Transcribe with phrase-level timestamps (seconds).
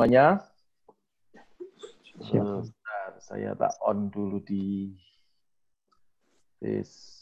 [0.00, 0.40] semuanya.
[2.24, 2.64] Siap.
[3.20, 4.96] saya tak on dulu di
[6.56, 7.19] Facebook.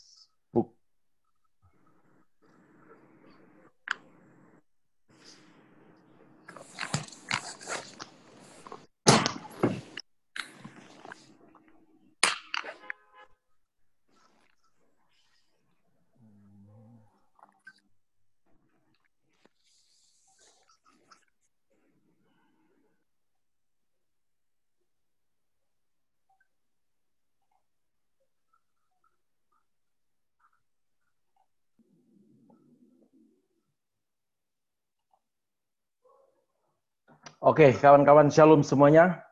[37.48, 39.24] Oke, kawan-kawan Shalom semuanya.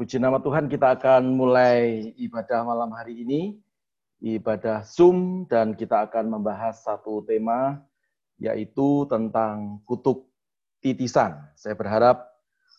[0.00, 3.60] Puji nama Tuhan, kita akan mulai ibadah malam hari ini,
[4.24, 7.84] ibadah Zoom, dan kita akan membahas satu tema,
[8.40, 10.24] yaitu tentang kutuk
[10.80, 11.36] titisan.
[11.52, 12.32] Saya berharap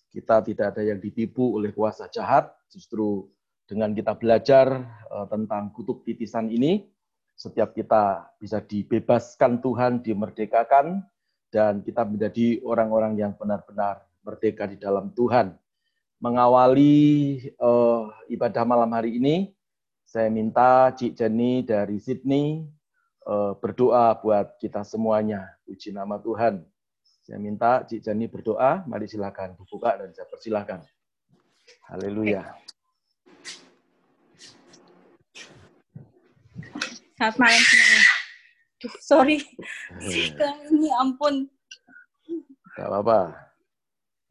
[0.09, 3.29] kita tidak ada yang ditipu oleh kuasa jahat, justru
[3.69, 4.81] dengan kita belajar
[5.13, 6.89] uh, tentang kutuk titisan ini,
[7.37, 11.05] setiap kita bisa dibebaskan Tuhan, dimerdekakan,
[11.55, 15.55] dan kita menjadi orang-orang yang benar-benar merdeka di dalam Tuhan.
[16.19, 19.55] Mengawali uh, ibadah malam hari ini,
[20.03, 22.67] saya minta Cik Jenny dari Sydney
[23.23, 25.47] uh, berdoa buat kita semuanya.
[25.63, 26.59] Puji nama Tuhan.
[27.23, 28.83] Saya minta Cik Jenny berdoa.
[28.83, 30.83] Mari silakan dibuka dan saya persilahkan.
[31.87, 32.51] Haleluya.
[37.15, 37.63] Selamat malam
[38.85, 39.37] semuanya sorry.
[40.69, 41.49] ini ampun.
[42.75, 43.19] Gak apa-apa.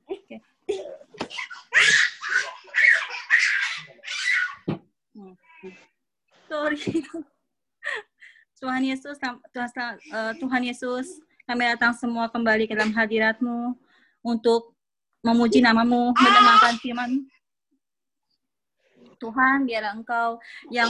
[0.04, 0.38] Okay.
[6.46, 6.80] Sorry.
[8.60, 9.16] Tuhan Yesus,
[9.52, 9.68] Tuhan,
[10.14, 13.76] uh, Tuhan Yesus, kami datang semua kembali ke dalam hadiratmu
[14.24, 14.72] untuk
[15.20, 17.10] memuji namamu, mendengarkan firman.
[19.20, 20.88] Tuhan, biar Engkau yang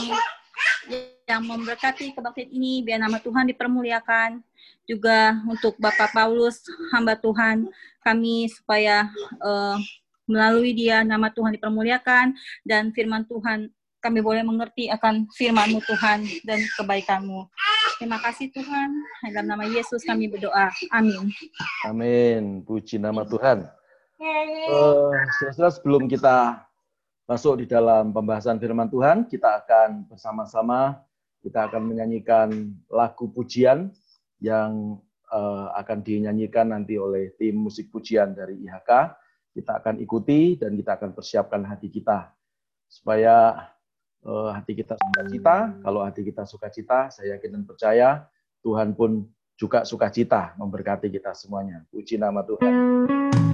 [1.24, 4.42] yang memberkati kebaktian ini, biar nama Tuhan dipermuliakan.
[4.84, 6.60] Juga untuk Bapak Paulus,
[6.92, 7.68] hamba Tuhan,
[8.04, 9.08] kami supaya
[9.40, 9.80] uh,
[10.28, 13.72] melalui dia nama Tuhan dipermuliakan dan firman Tuhan
[14.04, 17.48] kami boleh mengerti akan firman-Mu Tuhan dan kebaikan-Mu.
[17.96, 18.88] Terima kasih Tuhan.
[19.32, 20.68] Dalam nama Yesus kami berdoa.
[20.92, 21.32] Amin.
[21.88, 22.60] Amin.
[22.68, 23.64] Puji nama Tuhan.
[24.20, 25.08] Uh,
[25.72, 26.60] sebelum kita
[27.24, 31.00] masuk di dalam pembahasan firman Tuhan, kita akan bersama-sama
[31.44, 33.92] kita akan menyanyikan lagu pujian
[34.40, 34.96] yang
[35.28, 39.12] uh, akan dinyanyikan nanti oleh tim musik pujian dari IHK.
[39.54, 42.32] Kita akan ikuti dan kita akan persiapkan hati kita
[42.88, 43.68] supaya
[44.24, 45.78] uh, hati kita sukacita.
[45.84, 48.08] Kalau hati kita sukacita, saya yakin dan percaya
[48.64, 51.84] Tuhan pun juga sukacita memberkati kita semuanya.
[51.92, 53.53] Puji nama Tuhan.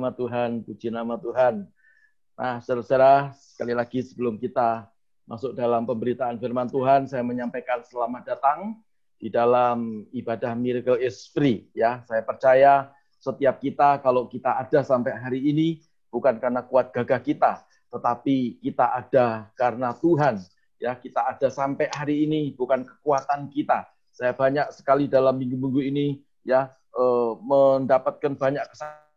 [0.00, 1.68] Nama Tuhan, puji nama Tuhan.
[2.32, 4.88] Nah, saudara-saudara, sekali lagi sebelum kita
[5.28, 8.80] masuk dalam pemberitaan firman Tuhan, saya menyampaikan selamat datang
[9.20, 11.68] di dalam ibadah Miracle is Free.
[11.76, 12.88] Ya, saya percaya
[13.20, 17.60] setiap kita kalau kita ada sampai hari ini bukan karena kuat gagah kita,
[17.92, 20.40] tetapi kita ada karena Tuhan.
[20.80, 23.84] Ya, kita ada sampai hari ini bukan kekuatan kita,
[24.16, 28.64] saya banyak sekali dalam minggu-minggu ini ya eh, mendapatkan banyak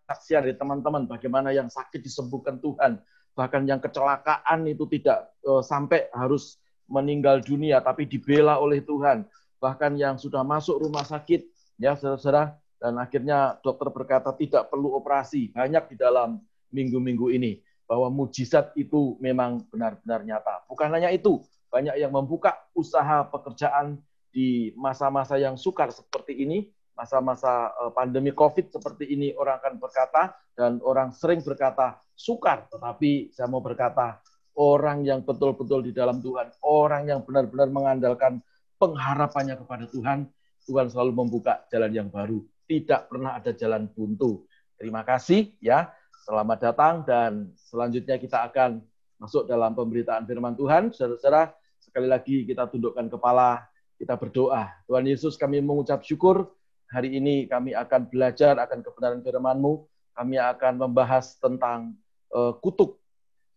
[0.03, 2.99] kesaksian dari teman-teman bagaimana yang sakit disembuhkan Tuhan,
[3.33, 6.59] bahkan yang kecelakaan itu tidak eh, sampai harus
[6.91, 9.23] meninggal dunia tapi dibela oleh Tuhan,
[9.63, 11.47] bahkan yang sudah masuk rumah sakit
[11.79, 15.55] ya saudara dan akhirnya dokter berkata tidak perlu operasi.
[15.55, 16.43] Banyak di dalam
[16.75, 20.67] minggu-minggu ini bahwa mujizat itu memang benar-benar nyata.
[20.67, 21.39] Bukan hanya itu,
[21.71, 24.03] banyak yang membuka usaha pekerjaan
[24.33, 30.33] di masa-masa yang sukar seperti ini, masa-masa eh, pandemi COVID seperti ini, orang akan berkata,
[30.53, 32.69] dan orang sering berkata, sukar.
[32.69, 34.21] Tetapi saya mau berkata,
[34.57, 38.41] orang yang betul-betul di dalam Tuhan, orang yang benar-benar mengandalkan
[38.77, 40.29] pengharapannya kepada Tuhan,
[40.63, 42.39] Tuhan selalu membuka jalan yang baru.
[42.69, 44.47] Tidak pernah ada jalan buntu.
[44.79, 45.91] Terima kasih ya.
[46.23, 48.79] Selamat datang dan selanjutnya kita akan
[49.19, 50.95] masuk dalam pemberitaan firman Tuhan.
[50.95, 51.51] Saudara-saudara,
[51.83, 53.67] sekali lagi kita tundukkan kepala,
[53.99, 54.71] kita berdoa.
[54.87, 56.47] Tuhan Yesus kami mengucap syukur.
[56.93, 59.89] Hari ini kami akan belajar akan kebenaran firman-Mu.
[60.13, 61.97] Kami akan membahas tentang
[62.29, 63.01] uh, kutuk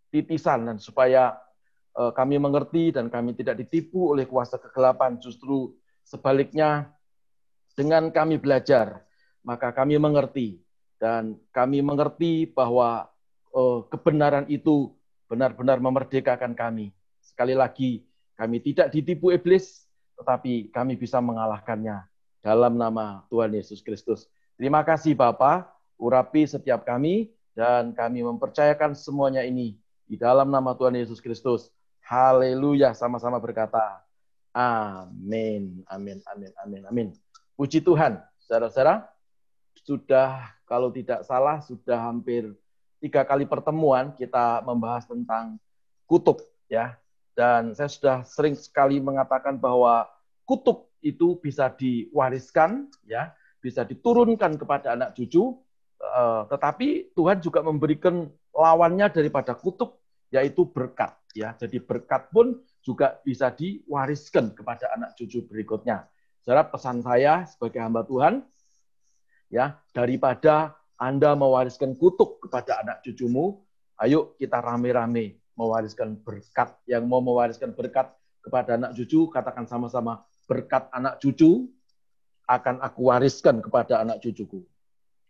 [0.09, 1.37] titisan dan supaya
[2.01, 5.21] uh, kami mengerti dan kami tidak ditipu oleh kuasa kegelapan.
[5.21, 6.89] Justru sebaliknya
[7.77, 9.05] dengan kami belajar,
[9.45, 10.65] maka kami mengerti
[10.97, 13.05] dan kami mengerti bahwa
[13.53, 14.97] uh, kebenaran itu
[15.29, 16.89] benar-benar memerdekakan kami.
[17.21, 18.01] Sekali lagi,
[18.33, 19.85] kami tidak ditipu iblis,
[20.17, 22.16] tetapi kami bisa mengalahkannya
[22.47, 24.31] dalam nama Tuhan Yesus Kristus.
[24.55, 25.67] Terima kasih Bapa,
[25.99, 29.75] urapi setiap kami dan kami mempercayakan semuanya ini
[30.07, 31.75] di dalam nama Tuhan Yesus Kristus.
[32.07, 33.99] Haleluya, sama-sama berkata,
[34.55, 37.09] Amin, amin, amin, amin, amin.
[37.59, 39.11] Puji Tuhan, saudara-saudara,
[39.83, 42.55] sudah kalau tidak salah sudah hampir
[43.03, 45.59] tiga kali pertemuan kita membahas tentang
[46.07, 46.95] kutub ya
[47.37, 50.09] dan saya sudah sering sekali mengatakan bahwa
[50.49, 55.59] kutub itu bisa diwariskan, ya, bisa diturunkan kepada anak cucu,
[55.99, 60.01] eh, tetapi Tuhan juga memberikan lawannya daripada kutub,
[60.33, 61.13] yaitu berkat.
[61.37, 66.09] Ya, jadi berkat pun juga bisa diwariskan kepada anak cucu berikutnya.
[66.41, 68.47] Saudara, pesan saya sebagai hamba Tuhan,
[69.51, 73.61] ya daripada Anda mewariskan kutub kepada anak cucumu,
[74.01, 76.73] ayo kita rame-rame mewariskan berkat.
[76.87, 81.67] Yang mau mewariskan berkat kepada anak cucu, katakan sama-sama, berkat anak cucu
[82.47, 84.63] akan aku wariskan kepada anak cucuku.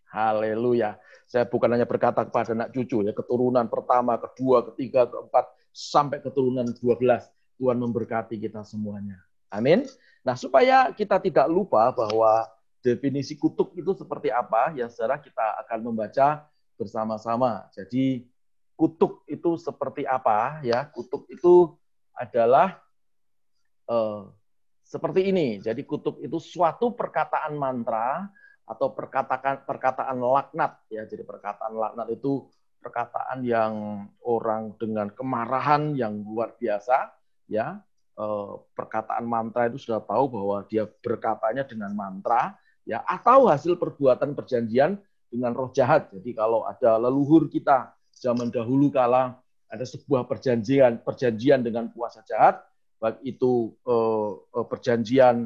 [0.07, 1.01] Haleluya.
[1.27, 6.69] Saya bukan hanya berkata kepada anak cucu, ya keturunan pertama, kedua, ketiga, keempat, sampai keturunan
[6.71, 6.79] 12.
[7.57, 9.17] Tuhan memberkati kita semuanya.
[9.49, 9.89] Amin.
[10.23, 12.45] Nah, supaya kita tidak lupa bahwa
[12.85, 16.47] definisi kutub itu seperti apa, ya saudara kita akan membaca
[16.77, 17.67] bersama-sama.
[17.73, 18.29] Jadi
[18.77, 20.85] kutub itu seperti apa ya?
[20.93, 21.75] Kutub itu
[22.13, 22.79] adalah
[23.89, 24.29] uh,
[24.87, 25.59] seperti ini.
[25.59, 28.31] Jadi kutub itu suatu perkataan mantra
[28.63, 31.03] atau perkataan perkataan laknat ya.
[31.03, 32.47] Jadi perkataan laknat itu
[32.79, 37.11] perkataan yang orang dengan kemarahan yang luar biasa
[37.51, 37.83] ya.
[38.17, 42.57] Uh, perkataan mantra itu sudah tahu bahwa dia berkatanya dengan mantra
[42.89, 44.97] ya atau hasil perbuatan perjanjian
[45.29, 46.09] dengan roh jahat.
[46.15, 49.37] Jadi kalau ada leluhur kita zaman dahulu kala
[49.69, 52.63] ada sebuah perjanjian perjanjian dengan kuasa jahat,
[52.97, 55.37] baik itu eh, eh, perjanjian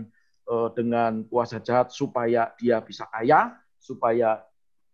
[0.47, 4.43] eh, dengan kuasa jahat supaya dia bisa kaya, supaya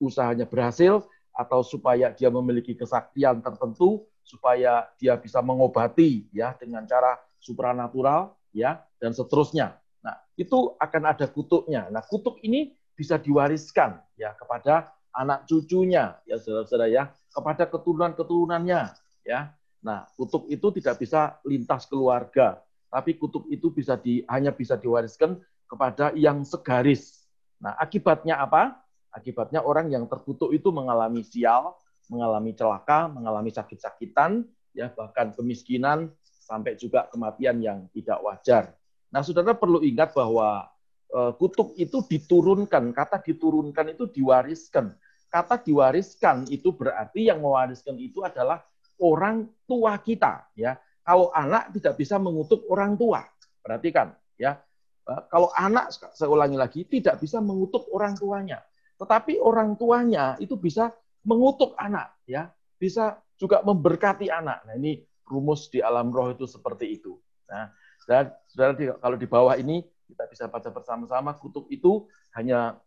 [0.00, 1.04] usahanya berhasil,
[1.36, 8.82] atau supaya dia memiliki kesaktian tertentu, supaya dia bisa mengobati ya dengan cara supranatural ya
[8.98, 9.76] dan seterusnya.
[10.00, 11.86] Nah, itu akan ada kutuknya.
[11.92, 18.80] Nah, kutuk ini bisa diwariskan ya kepada anak cucunya ya saudara-saudara ya, kepada keturunan-keturunannya
[19.28, 19.52] ya.
[19.86, 22.58] Nah, kutuk itu tidak bisa lintas keluarga,
[22.90, 25.38] tapi kutuk itu bisa di, hanya bisa diwariskan
[25.70, 27.22] kepada yang segaris.
[27.62, 28.82] Nah, akibatnya apa?
[29.14, 31.78] Akibatnya orang yang terkutuk itu mengalami sial,
[32.10, 34.42] mengalami celaka, mengalami sakit-sakitan,
[34.74, 38.74] ya bahkan kemiskinan sampai juga kematian yang tidak wajar.
[39.14, 40.66] Nah, saudara perlu ingat bahwa
[41.14, 44.98] eh, kutuk itu diturunkan, kata diturunkan itu diwariskan.
[45.30, 48.66] Kata diwariskan itu berarti yang mewariskan itu adalah
[49.00, 50.76] orang tua kita, ya.
[51.06, 53.22] Kalau anak tidak bisa mengutuk orang tua,
[53.62, 54.58] perhatikan, ya.
[55.06, 58.58] Eh, kalau anak, saya ulangi lagi, tidak bisa mengutuk orang tuanya.
[58.96, 60.90] Tetapi orang tuanya itu bisa
[61.26, 62.48] mengutuk anak, ya,
[62.80, 64.64] bisa juga memberkati anak.
[64.64, 67.18] Nah ini rumus di alam roh itu seperti itu.
[67.46, 67.70] Nah,
[68.06, 72.06] dan saudara kalau di bawah ini kita bisa baca bersama-sama kutuk itu
[72.38, 72.78] hanya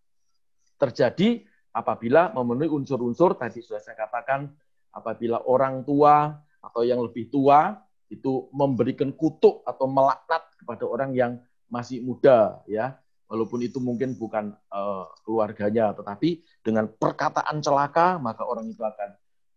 [0.80, 1.44] terjadi
[1.76, 4.50] apabila memenuhi unsur-unsur tadi sudah saya katakan
[4.94, 7.78] apabila orang tua atau yang lebih tua
[8.10, 11.32] itu memberikan kutuk atau melaknat kepada orang yang
[11.70, 12.98] masih muda ya
[13.30, 19.10] walaupun itu mungkin bukan uh, keluarganya, tetapi dengan perkataan celaka maka orang itu akan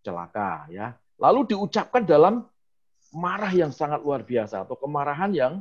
[0.04, 0.92] celaka ya.
[1.16, 2.44] Lalu diucapkan dalam
[3.16, 5.54] marah yang sangat luar biasa atau kemarahan yang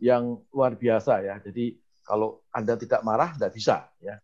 [0.00, 1.36] yang luar biasa ya.
[1.44, 4.16] Jadi kalau Anda tidak marah tidak bisa ya.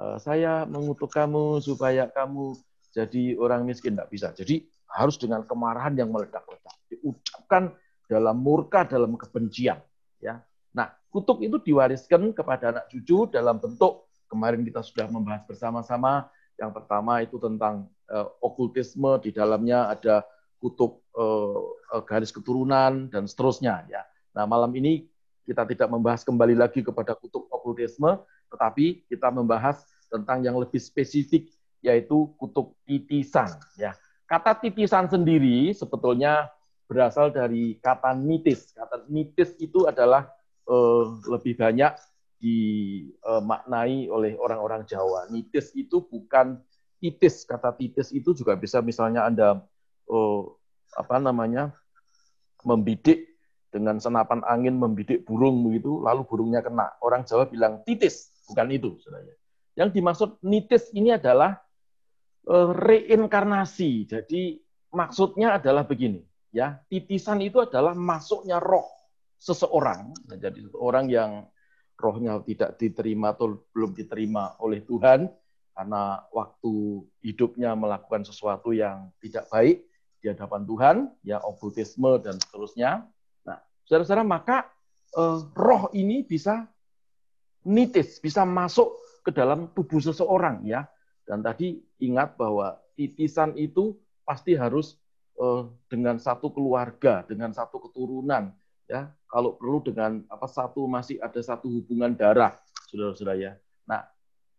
[0.00, 2.56] Uh, saya mengutuk kamu supaya kamu
[2.92, 4.28] jadi orang miskin tidak bisa.
[4.32, 6.76] Jadi harus dengan kemarahan yang meledak-ledak.
[6.88, 7.76] Diucapkan
[8.08, 9.78] dalam murka, dalam kebencian
[10.18, 10.40] ya.
[10.72, 16.28] Nah, kutuk itu diwariskan kepada anak cucu dalam bentuk kemarin kita sudah membahas bersama-sama.
[16.58, 20.26] Yang pertama itu tentang uh, okultisme, di dalamnya ada
[20.58, 24.02] kutuk uh, garis keturunan dan seterusnya ya.
[24.34, 25.06] Nah, malam ini
[25.46, 28.20] kita tidak membahas kembali lagi kepada kutuk okultisme,
[28.52, 29.80] tetapi kita membahas
[30.12, 31.48] tentang yang lebih spesifik
[31.82, 33.94] yaitu kutuk titisan ya.
[34.28, 36.52] Kata titisan sendiri sebetulnya
[36.88, 38.76] berasal dari kata nitis.
[38.76, 40.28] Kata nitis itu adalah
[40.68, 41.96] uh, lebih banyak
[42.38, 45.28] dimaknai oleh orang-orang Jawa.
[45.32, 46.60] Nitis itu bukan
[47.00, 47.44] titis.
[47.48, 49.64] Kata titis itu juga bisa misalnya Anda
[50.08, 50.42] uh,
[50.96, 51.76] apa namanya
[52.64, 53.28] membidik
[53.68, 56.96] dengan senapan angin membidik burung begitu, lalu burungnya kena.
[57.04, 59.36] Orang Jawa bilang titis, bukan itu sebenarnya.
[59.76, 61.60] Yang dimaksud nitis ini adalah
[62.48, 64.08] reinkarnasi.
[64.08, 64.56] Jadi
[64.88, 66.80] maksudnya adalah begini, ya.
[66.88, 68.88] Titisan itu adalah masuknya roh
[69.38, 71.46] seseorang, jadi orang yang
[71.94, 75.30] rohnya tidak diterima atau belum diterima oleh Tuhan
[75.78, 79.86] karena waktu hidupnya melakukan sesuatu yang tidak baik
[80.18, 83.06] di hadapan Tuhan, ya okultisme dan seterusnya.
[83.46, 84.66] Nah, saudara-saudara, maka
[85.14, 86.66] eh, roh ini bisa
[87.62, 88.90] nitis, bisa masuk
[89.22, 90.90] ke dalam tubuh seseorang, ya.
[91.28, 93.92] Dan tadi ingat bahwa titisan itu
[94.24, 94.96] pasti harus
[95.36, 98.48] eh, dengan satu keluarga, dengan satu keturunan,
[98.88, 99.12] ya.
[99.28, 102.56] Kalau perlu dengan apa satu masih ada satu hubungan darah
[102.88, 103.52] saudara-saudara ya.
[103.84, 104.08] Nah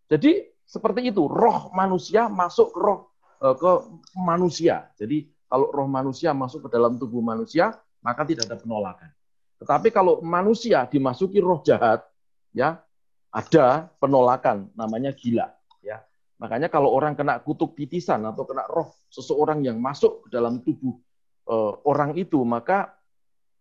[0.05, 3.09] jadi seperti itu roh manusia masuk ke roh
[3.41, 3.71] eh, ke
[4.13, 4.93] manusia.
[4.93, 7.73] Jadi kalau roh manusia masuk ke dalam tubuh manusia
[8.05, 9.09] maka tidak ada penolakan.
[9.57, 12.05] Tetapi kalau manusia dimasuki roh jahat
[12.53, 12.77] ya
[13.33, 15.49] ada penolakan namanya gila
[16.39, 20.95] makanya kalau orang kena kutuk titisan atau kena roh seseorang yang masuk ke dalam tubuh
[21.51, 22.95] eh, orang itu maka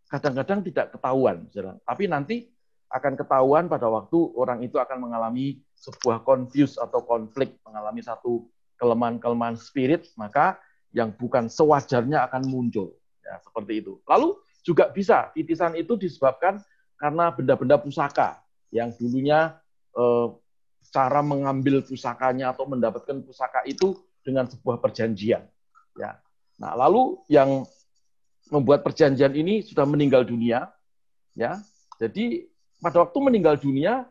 [0.08, 1.44] kadang-kadang tidak ketahuan,
[1.84, 2.48] tapi nanti
[2.88, 8.48] akan ketahuan pada waktu orang itu akan mengalami sebuah confuse atau konflik, mengalami satu
[8.80, 10.56] kelemahan-kelemahan spirit, maka
[10.96, 12.96] yang bukan sewajarnya akan muncul.
[13.20, 14.00] Ya, seperti itu.
[14.08, 16.64] Lalu juga bisa titisan itu disebabkan
[16.96, 18.40] karena benda-benda pusaka
[18.72, 19.60] yang dulunya
[19.92, 20.26] eh,
[20.88, 25.44] cara mengambil pusakanya atau mendapatkan pusaka itu dengan sebuah perjanjian.
[25.96, 26.20] Ya.
[26.58, 27.64] Nah, lalu yang
[28.48, 30.72] membuat perjanjian ini sudah meninggal dunia,
[31.36, 31.60] ya.
[32.00, 32.48] Jadi
[32.80, 34.06] pada waktu meninggal dunia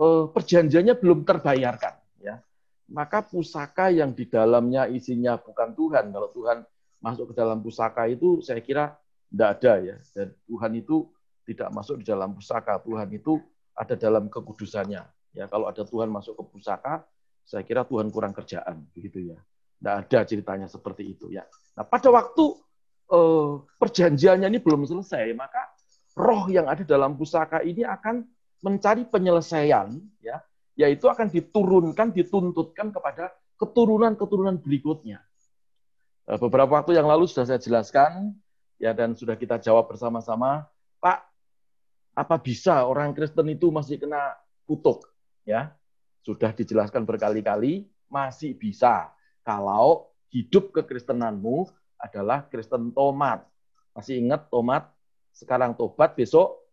[0.00, 2.40] eh, perjanjiannya belum terbayarkan, ya.
[2.90, 6.12] Maka pusaka yang di dalamnya isinya bukan Tuhan.
[6.12, 6.58] Kalau Tuhan
[7.00, 8.96] masuk ke dalam pusaka itu, saya kira
[9.32, 9.96] tidak ada ya.
[10.12, 11.08] Dan Tuhan itu
[11.44, 12.80] tidak masuk di dalam pusaka.
[12.80, 13.40] Tuhan itu
[13.76, 15.02] ada dalam kekudusannya.
[15.34, 17.02] Ya, kalau ada Tuhan masuk ke pusaka,
[17.44, 19.38] saya kira Tuhan kurang kerjaan, begitu ya.
[19.82, 21.44] Tidak ada ceritanya seperti itu ya.
[21.74, 22.44] Nah, pada waktu
[23.10, 25.74] uh, perjanjiannya ini belum selesai, maka
[26.14, 28.22] roh yang ada dalam pusaka ini akan
[28.64, 30.40] mencari penyelesaian, ya,
[30.78, 35.20] yaitu akan diturunkan, dituntutkan kepada keturunan-keturunan berikutnya.
[36.24, 38.32] Eh, beberapa waktu yang lalu sudah saya jelaskan,
[38.80, 40.64] ya dan sudah kita jawab bersama-sama,
[40.98, 41.18] Pak,
[42.16, 44.32] apa bisa orang Kristen itu masih kena
[44.64, 45.13] kutuk?
[45.44, 45.76] Ya,
[46.24, 49.12] sudah dijelaskan berkali-kali, masih bisa
[49.44, 51.68] kalau hidup kekristenanmu
[52.00, 53.44] adalah Kristen tomat.
[53.92, 54.88] Masih ingat tomat?
[55.30, 56.64] Sekarang tobat, besok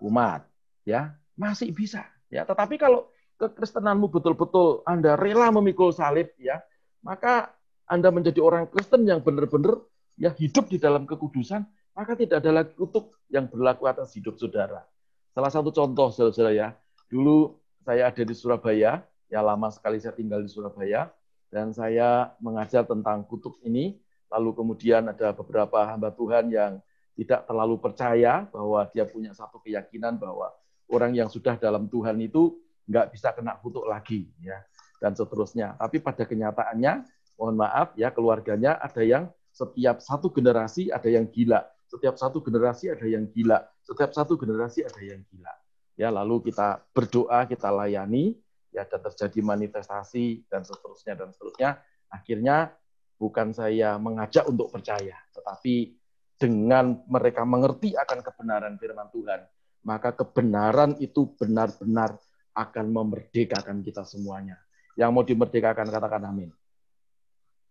[0.00, 0.46] umat.
[0.86, 2.06] Ya, masih bisa.
[2.30, 3.10] Ya, tetapi kalau
[3.42, 6.62] kekristenanmu betul-betul Anda rela memikul salib, ya,
[7.02, 7.52] maka
[7.84, 9.82] Anda menjadi orang Kristen yang benar-benar
[10.14, 14.86] ya hidup di dalam kekudusan, maka tidak ada lagi kutuk yang berlaku atas hidup saudara.
[15.34, 16.68] Salah satu contoh, saudara ya,
[17.10, 21.12] dulu saya ada di Surabaya, ya lama sekali saya tinggal di Surabaya,
[21.52, 24.00] dan saya mengajar tentang kutuk ini,
[24.32, 26.80] lalu kemudian ada beberapa hamba Tuhan yang
[27.14, 30.50] tidak terlalu percaya bahwa dia punya satu keyakinan bahwa
[30.90, 32.58] orang yang sudah dalam Tuhan itu
[32.90, 34.64] nggak bisa kena kutuk lagi, ya
[34.98, 35.76] dan seterusnya.
[35.76, 37.04] Tapi pada kenyataannya,
[37.36, 42.90] mohon maaf ya keluarganya ada yang setiap satu generasi ada yang gila, setiap satu generasi
[42.90, 45.52] ada yang gila, setiap satu generasi ada yang gila.
[45.94, 48.34] Ya lalu kita berdoa, kita layani,
[48.74, 51.70] ya dan terjadi manifestasi dan seterusnya dan seterusnya.
[52.10, 52.74] Akhirnya
[53.14, 55.94] bukan saya mengajak untuk percaya, tetapi
[56.34, 59.40] dengan mereka mengerti akan kebenaran firman Tuhan,
[59.86, 62.18] maka kebenaran itu benar-benar
[62.54, 64.58] akan memerdekakan kita semuanya.
[64.98, 66.50] Yang mau dimerdekakan katakan amin.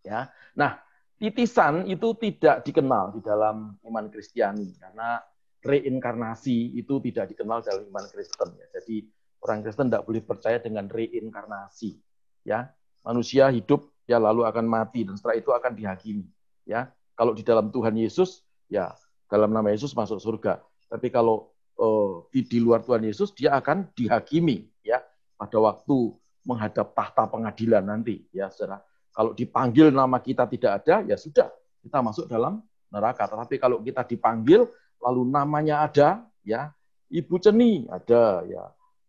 [0.04, 0.32] Ya.
[0.56, 0.80] Nah,
[1.16, 5.24] titisan itu tidak dikenal di dalam iman Kristiani karena
[5.64, 8.68] reinkarnasi itu tidak dikenal dalam iman Kristen ya.
[8.80, 9.08] Jadi
[9.40, 11.98] orang Kristen tidak boleh percaya dengan reinkarnasi
[12.44, 12.68] ya.
[13.04, 16.28] Manusia hidup ya lalu akan mati dan setelah itu akan dihakimi
[16.68, 16.92] ya.
[17.16, 18.92] Kalau di dalam Tuhan Yesus ya
[19.32, 20.60] dalam nama Yesus masuk surga.
[20.92, 25.00] Tapi kalau uh, di, di luar Tuhan Yesus dia akan dihakimi ya
[25.40, 26.12] pada waktu
[26.44, 28.84] menghadap tahta pengadilan nanti ya Saudara.
[29.14, 31.48] Kalau dipanggil nama kita tidak ada ya sudah
[31.80, 32.60] kita masuk dalam
[32.94, 33.26] neraka.
[33.26, 34.68] Tetapi kalau kita dipanggil
[35.04, 36.72] lalu namanya ada ya
[37.12, 38.64] Ibu Ceni ada ya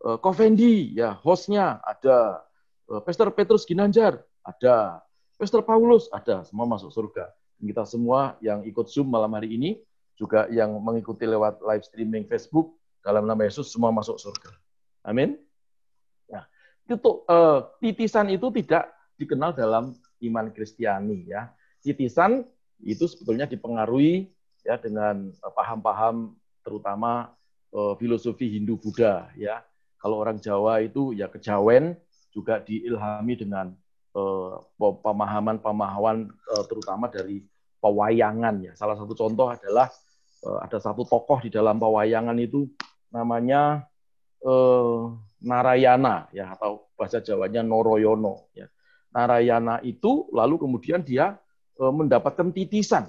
[0.05, 2.43] eh, Kovendi ya hostnya ada
[2.91, 5.01] eh, Pastor Petrus Ginanjar ada
[5.39, 7.33] Pastor Paulus ada semua masuk surga.
[7.59, 9.81] Kita semua yang ikut Zoom malam hari ini
[10.15, 14.53] juga yang mengikuti lewat live streaming Facebook dalam nama Yesus semua masuk surga.
[15.03, 15.41] Amin
[16.85, 21.49] itu uh, titisan itu tidak dikenal dalam iman Kristiani ya.
[21.81, 22.45] Titisan
[22.85, 24.29] itu sebetulnya dipengaruhi
[24.65, 26.33] ya dengan eh, paham-paham
[26.65, 27.37] terutama
[27.77, 29.61] uh, filosofi Hindu Buddha ya.
[30.01, 31.97] Kalau orang Jawa itu ya kejawen
[32.33, 33.73] juga diilhami dengan
[34.77, 37.45] pemahaman-pemahaman uh, terutama dari
[37.85, 38.73] pewayangan ya.
[38.77, 39.93] Salah satu contoh adalah
[40.61, 42.69] ada satu tokoh di dalam pewayangan itu
[43.09, 43.89] namanya
[45.41, 48.69] Narayana ya atau bahasa Jawanya Noroyono ya.
[49.09, 51.41] Narayana itu lalu kemudian dia
[51.81, 53.09] mendapatkan titisan.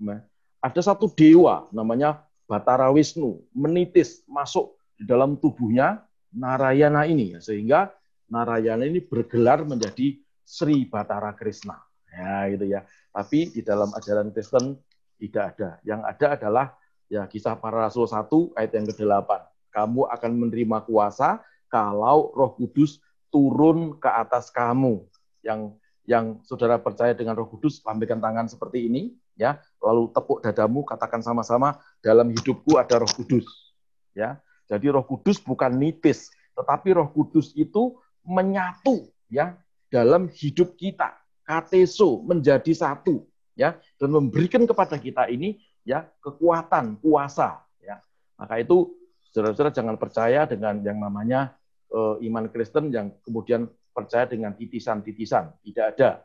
[0.00, 0.24] Nah,
[0.60, 7.90] ada satu dewa namanya Batara Wisnu menitis masuk di dalam tubuhnya Narayana ini ya, sehingga
[8.30, 11.78] Narayana ini bergelar menjadi Sri Batara Krishna.
[12.10, 12.86] Ya gitu ya.
[13.10, 14.78] Tapi di dalam ajaran Kristen
[15.18, 15.70] tidak ada.
[15.82, 16.66] Yang ada adalah
[17.10, 19.30] ya kisah para rasul 1 ayat yang ke-8.
[19.70, 22.98] Kamu akan menerima kuasa kalau Roh Kudus
[23.30, 25.06] turun ke atas kamu.
[25.42, 29.60] Yang yang saudara percaya dengan Roh Kudus, lambaikan tangan seperti ini, ya.
[29.80, 33.74] Lalu tepuk dadamu, katakan sama-sama, dalam hidupku ada Roh Kudus.
[34.16, 34.40] Ya.
[34.66, 39.58] Jadi Roh Kudus bukan nitis, tetapi Roh Kudus itu menyatu, ya,
[39.90, 41.18] dalam hidup kita.
[41.42, 43.26] Kateso menjadi satu,
[43.58, 47.98] ya, dan memberikan kepada kita ini ya kekuatan, kuasa, ya.
[48.38, 48.94] Maka itu
[49.34, 51.58] saudara-saudara jangan percaya dengan yang namanya
[51.90, 53.66] uh, iman Kristen yang kemudian
[54.04, 55.60] percaya dengan titisan-titisan.
[55.60, 56.24] Tidak ada,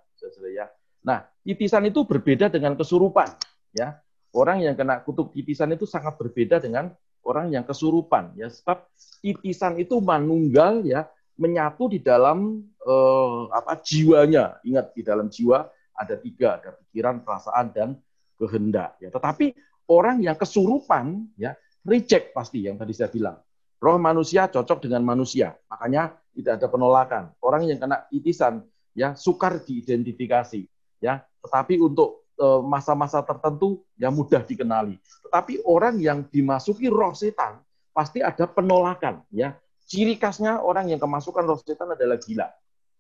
[0.50, 0.66] ya.
[1.06, 3.30] Nah, titisan itu berbeda dengan kesurupan,
[3.76, 4.00] ya.
[4.36, 6.92] Orang yang kena kutuk titisan itu sangat berbeda dengan
[7.24, 8.48] orang yang kesurupan, ya.
[8.50, 8.88] Sebab
[9.22, 14.60] titisan itu manunggal, ya, menyatu di dalam eh, apa jiwanya.
[14.64, 17.90] Ingat di dalam jiwa ada tiga, ada pikiran, perasaan, dan
[18.36, 19.00] kehendak.
[19.00, 19.10] Ya.
[19.14, 19.56] Tetapi
[19.88, 23.40] orang yang kesurupan, ya, reject pasti yang tadi saya bilang.
[23.76, 27.24] Roh manusia cocok dengan manusia, makanya tidak ada penolakan.
[27.40, 30.68] Orang yang kena titisan ya sukar diidentifikasi,
[31.00, 31.24] ya.
[31.40, 35.00] Tetapi untuk eh, masa-masa tertentu ya mudah dikenali.
[35.00, 37.64] Tetapi orang yang dimasuki roh setan
[37.96, 39.56] pasti ada penolakan, ya.
[39.86, 42.52] Ciri khasnya orang yang kemasukan roh setan adalah gila,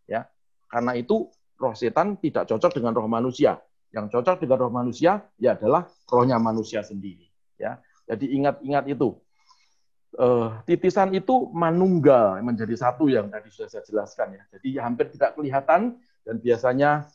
[0.07, 0.23] ya.
[0.71, 1.27] Karena itu
[1.59, 3.59] roh setan tidak cocok dengan roh manusia.
[3.91, 7.27] Yang cocok dengan roh manusia ya adalah rohnya manusia sendiri,
[7.59, 7.79] ya.
[8.05, 9.17] Jadi ingat-ingat itu.
[10.15, 14.43] Eh, titisan itu manunggal menjadi satu yang tadi sudah saya jelaskan ya.
[14.55, 17.11] Jadi hampir tidak kelihatan dan biasanya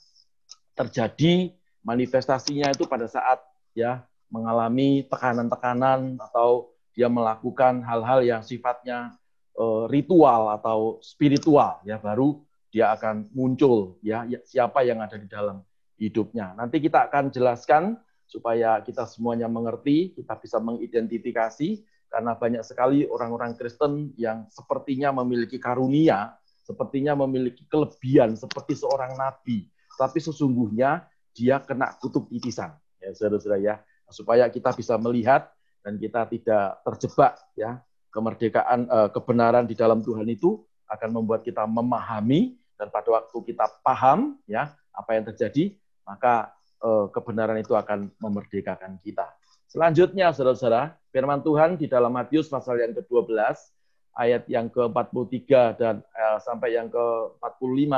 [0.76, 1.48] terjadi
[1.80, 3.40] manifestasinya itu pada saat
[3.72, 9.16] ya mengalami tekanan-tekanan atau dia melakukan hal-hal yang sifatnya
[9.56, 12.36] eh, ritual atau spiritual ya baru
[12.68, 15.64] dia akan muncul ya ya, siapa yang ada di dalam
[15.96, 16.52] hidupnya.
[16.52, 17.96] Nanti kita akan jelaskan
[18.28, 25.62] supaya kita semuanya mengerti, kita bisa mengidentifikasi karena banyak sekali orang-orang Kristen yang sepertinya memiliki
[25.62, 26.34] karunia,
[26.66, 32.74] sepertinya memiliki kelebihan seperti seorang nabi, tapi sesungguhnya dia kena kutuk titisan.
[32.98, 33.74] Ya, saudara-saudara ya,
[34.10, 40.26] supaya kita bisa melihat dan kita tidak terjebak ya kemerdekaan eh, kebenaran di dalam Tuhan
[40.28, 46.52] itu akan membuat kita memahami dan pada waktu kita paham ya apa yang terjadi maka
[46.82, 49.30] eh, kebenaran itu akan memerdekakan kita.
[49.70, 53.38] Selanjutnya saudara-saudara, firman Tuhan di dalam Matius pasal yang ke-12
[54.18, 55.46] ayat yang ke-43
[55.78, 57.94] dan eh, sampai yang ke-45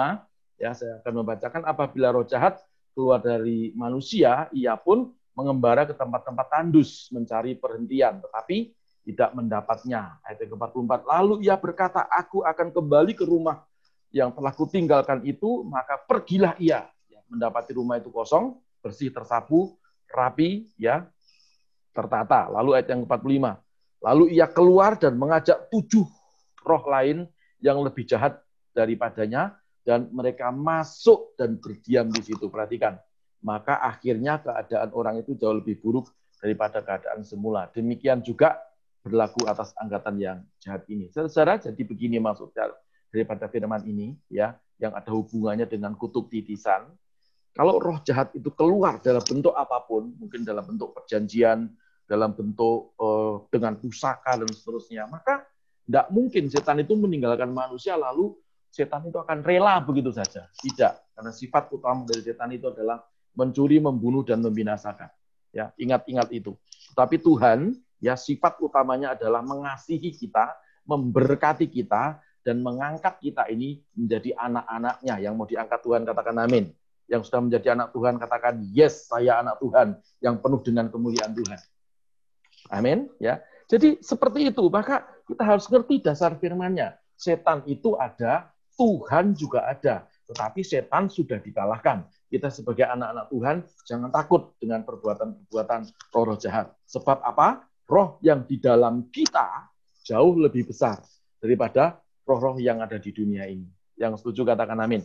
[0.61, 2.61] ya saya akan membacakan apabila roh jahat
[2.93, 10.21] keluar dari manusia ia pun mengembara ke tempat-tempat tandus mencari perhentian tetapi tidak mendapatnya.
[10.23, 10.93] Ayat yang ke-44.
[11.09, 13.67] Lalu ia berkata, aku akan kembali ke rumah
[14.15, 16.87] yang telah kutinggalkan itu, maka pergilah ia.
[17.11, 19.75] Ya, mendapati rumah itu kosong, bersih, tersapu,
[20.07, 21.09] rapi, ya,
[21.93, 22.49] tertata.
[22.49, 23.45] Lalu ayat yang ke-45.
[24.03, 26.05] Lalu ia keluar dan mengajak tujuh
[26.67, 27.29] roh lain
[27.63, 28.43] yang lebih jahat
[28.75, 29.55] daripadanya,
[29.87, 32.51] dan mereka masuk dan berdiam di situ.
[32.51, 32.99] Perhatikan.
[33.43, 37.71] Maka akhirnya keadaan orang itu jauh lebih buruk daripada keadaan semula.
[37.71, 38.59] Demikian juga
[39.03, 41.11] berlaku atas angkatan yang jahat ini.
[41.11, 42.71] Saudara, jadi begini maksudnya
[43.11, 46.87] daripada firman ini, ya, yang ada hubungannya dengan kutub titisan.
[47.53, 51.69] Kalau roh jahat itu keluar dalam bentuk apa pun, mungkin dalam bentuk perjanjian,
[52.13, 55.49] dalam bentuk uh, dengan pusaka dan seterusnya, maka
[55.89, 58.37] tidak mungkin setan itu meninggalkan manusia lalu
[58.69, 60.45] setan itu akan rela begitu saja.
[60.53, 63.01] Tidak, karena sifat utama dari setan itu adalah
[63.33, 65.09] mencuri, membunuh dan membinasakan.
[65.53, 66.53] Ya, ingat-ingat itu.
[66.93, 70.53] Tapi Tuhan ya sifat utamanya adalah mengasihi kita,
[70.85, 76.75] memberkati kita, dan mengangkat kita ini menjadi anak-anaknya yang mau diangkat Tuhan katakan amin.
[77.07, 81.61] Yang sudah menjadi anak Tuhan katakan yes saya anak Tuhan yang penuh dengan kemuliaan Tuhan.
[82.73, 83.45] Amin ya.
[83.69, 86.97] Jadi seperti itu maka kita harus ngerti dasar firman-Nya.
[87.15, 90.09] Setan itu ada, Tuhan juga ada.
[90.27, 92.09] Tetapi setan sudah dikalahkan.
[92.33, 95.81] Kita sebagai anak-anak Tuhan jangan takut dengan perbuatan-perbuatan
[96.17, 96.73] roh-roh jahat.
[96.89, 97.69] Sebab apa?
[97.93, 99.69] roh yang di dalam kita
[100.01, 101.05] jauh lebih besar
[101.37, 103.69] daripada roh-roh yang ada di dunia ini.
[104.01, 105.05] Yang setuju katakan amin.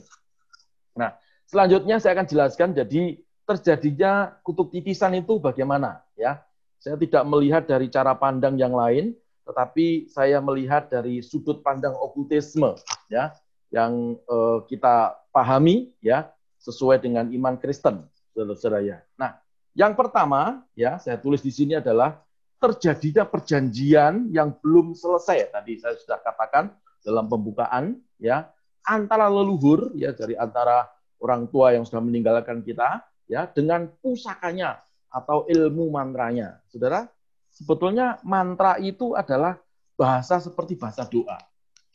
[0.95, 1.12] Nah,
[1.43, 6.39] selanjutnya saya akan jelaskan jadi terjadinya kutub titisan itu bagaimana ya.
[6.78, 12.78] Saya tidak melihat dari cara pandang yang lain, tetapi saya melihat dari sudut pandang okultisme
[13.08, 13.34] ya
[13.74, 18.98] yang eh, kita pahami ya sesuai dengan iman Kristen, saudara-saudara ya.
[19.16, 19.40] Nah,
[19.78, 22.18] yang pertama ya saya tulis di sini adalah
[22.58, 25.54] terjadinya perjanjian yang belum selesai.
[25.54, 26.74] Tadi saya sudah katakan
[27.06, 28.50] dalam pembukaan ya
[28.84, 30.90] antara leluhur ya dari antara
[31.22, 36.60] orang tua yang sudah meninggalkan kita ya dengan pusakanya atau ilmu mantranya.
[36.67, 37.08] Saudara,
[37.52, 39.58] sebetulnya mantra itu adalah
[39.98, 41.38] bahasa seperti bahasa doa.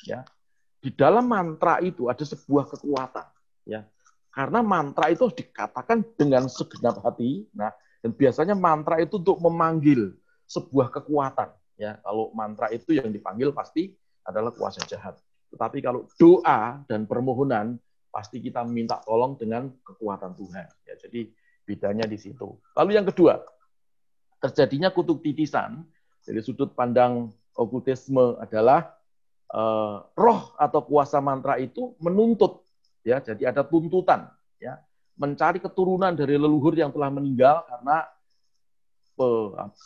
[0.02, 0.26] Ya.
[0.82, 3.26] Di dalam mantra itu ada sebuah kekuatan,
[3.70, 3.86] ya.
[4.32, 7.46] Karena mantra itu dikatakan dengan segenap hati.
[7.54, 7.70] Nah,
[8.02, 10.18] dan biasanya mantra itu untuk memanggil,
[10.50, 11.54] sebuah kekuatan.
[11.78, 13.94] Ya, kalau mantra itu yang dipanggil pasti
[14.26, 15.16] adalah kuasa jahat.
[15.54, 17.78] Tetapi kalau doa dan permohonan
[18.12, 20.66] pasti kita minta tolong dengan kekuatan Tuhan.
[20.84, 21.30] Ya, jadi
[21.62, 22.58] bedanya di situ.
[22.74, 23.40] Lalu yang kedua,
[24.42, 25.86] terjadinya kutub titisan
[26.22, 28.90] dari sudut pandang okultisme adalah
[29.50, 32.62] eh, roh atau kuasa mantra itu menuntut
[33.02, 34.30] ya jadi ada tuntutan
[34.62, 34.78] ya
[35.18, 38.06] mencari keturunan dari leluhur yang telah meninggal karena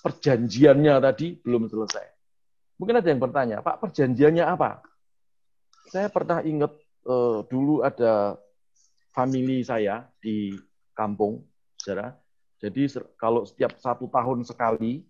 [0.00, 2.06] perjanjiannya tadi belum selesai.
[2.78, 4.84] Mungkin ada yang bertanya, Pak perjanjiannya apa?
[5.90, 6.72] Saya pernah ingat
[7.08, 8.36] uh, dulu ada
[9.12, 10.54] family saya di
[10.92, 11.40] kampung,
[11.86, 12.18] saudara.
[12.58, 15.06] Jadi kalau setiap satu tahun sekali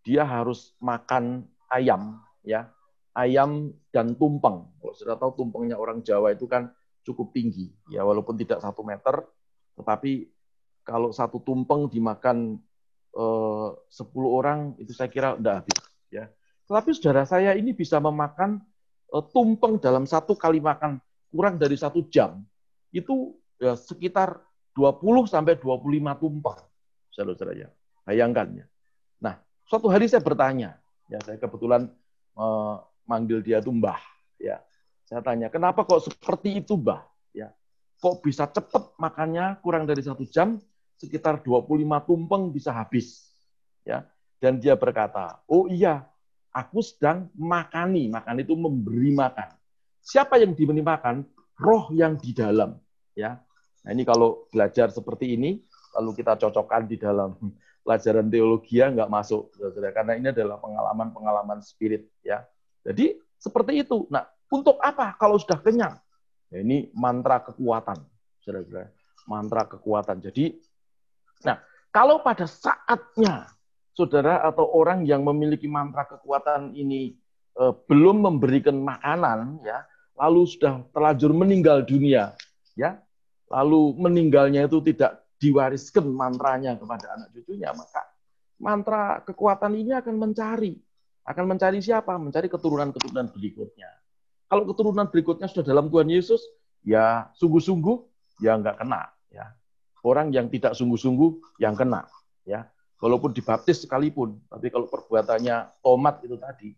[0.00, 2.72] dia harus makan ayam, ya
[3.12, 4.72] ayam dan tumpeng.
[4.80, 6.72] Kalau sudah tahu tumpengnya orang Jawa itu kan
[7.04, 9.20] cukup tinggi, ya walaupun tidak satu meter,
[9.76, 10.32] tetapi
[10.80, 12.56] kalau satu tumpeng dimakan
[13.14, 15.76] 10 eh, orang itu saya kira udah habis
[16.08, 16.28] ya.
[16.64, 18.56] Tetapi saudara saya ini bisa memakan
[19.12, 20.96] uh, tumpeng dalam satu kali makan
[21.28, 22.40] kurang dari satu jam
[22.94, 24.40] itu ya, sekitar
[24.74, 26.60] 20 sampai 25 tumpeng
[27.14, 27.70] saudara-saudara.
[28.04, 28.66] Bayangkan ya.
[29.22, 29.34] Nah,
[29.64, 31.88] suatu hari saya bertanya, ya saya kebetulan
[32.34, 34.00] eh, manggil dia tuh Mbah,
[34.42, 34.60] ya.
[35.04, 37.04] Saya tanya, kenapa kok seperti itu, Mbah?
[37.36, 37.52] Ya,
[38.00, 40.58] kok bisa cepat makannya kurang dari satu jam,
[40.96, 43.30] sekitar 25 tumpeng bisa habis,
[43.84, 44.08] ya.
[44.40, 46.04] Dan dia berkata, oh iya,
[46.52, 49.56] aku sedang makani, makan itu memberi makan.
[50.04, 51.24] Siapa yang diberi makan?
[51.54, 52.76] Roh yang di dalam,
[53.16, 53.40] ya.
[53.84, 55.60] Nah ini kalau belajar seperti ini,
[55.92, 57.36] lalu kita cocokkan di dalam
[57.84, 59.52] pelajaran teologi ya nggak masuk.
[59.92, 62.42] Karena ini adalah pengalaman-pengalaman spirit, ya.
[62.80, 64.08] Jadi seperti itu.
[64.08, 66.00] Nah, untuk apa kalau sudah kenyang?
[66.48, 68.00] Ya, ini mantra kekuatan,
[68.40, 68.88] saudara-saudara.
[69.28, 70.16] Mantra kekuatan.
[70.20, 70.60] Jadi,
[71.44, 71.60] nah
[71.92, 73.52] kalau pada saatnya
[73.92, 77.20] saudara atau orang yang memiliki mantra kekuatan ini
[77.60, 79.84] eh, belum memberikan makanan, ya,
[80.16, 82.32] lalu sudah terlanjur meninggal dunia,
[82.76, 83.00] ya,
[83.54, 88.02] lalu meninggalnya itu tidak diwariskan mantranya kepada anak cucunya, maka
[88.58, 90.74] mantra kekuatan ini akan mencari,
[91.22, 92.18] akan mencari siapa?
[92.18, 93.90] Mencari keturunan-keturunan berikutnya.
[94.50, 96.42] Kalau keturunan berikutnya sudah dalam Tuhan Yesus,
[96.82, 97.96] ya sungguh-sungguh
[98.42, 99.14] ya nggak kena.
[99.30, 99.54] Ya.
[100.04, 102.10] Orang yang tidak sungguh-sungguh yang kena.
[102.42, 102.66] Ya.
[102.98, 106.72] Walaupun dibaptis sekalipun, tapi kalau perbuatannya tomat itu tadi,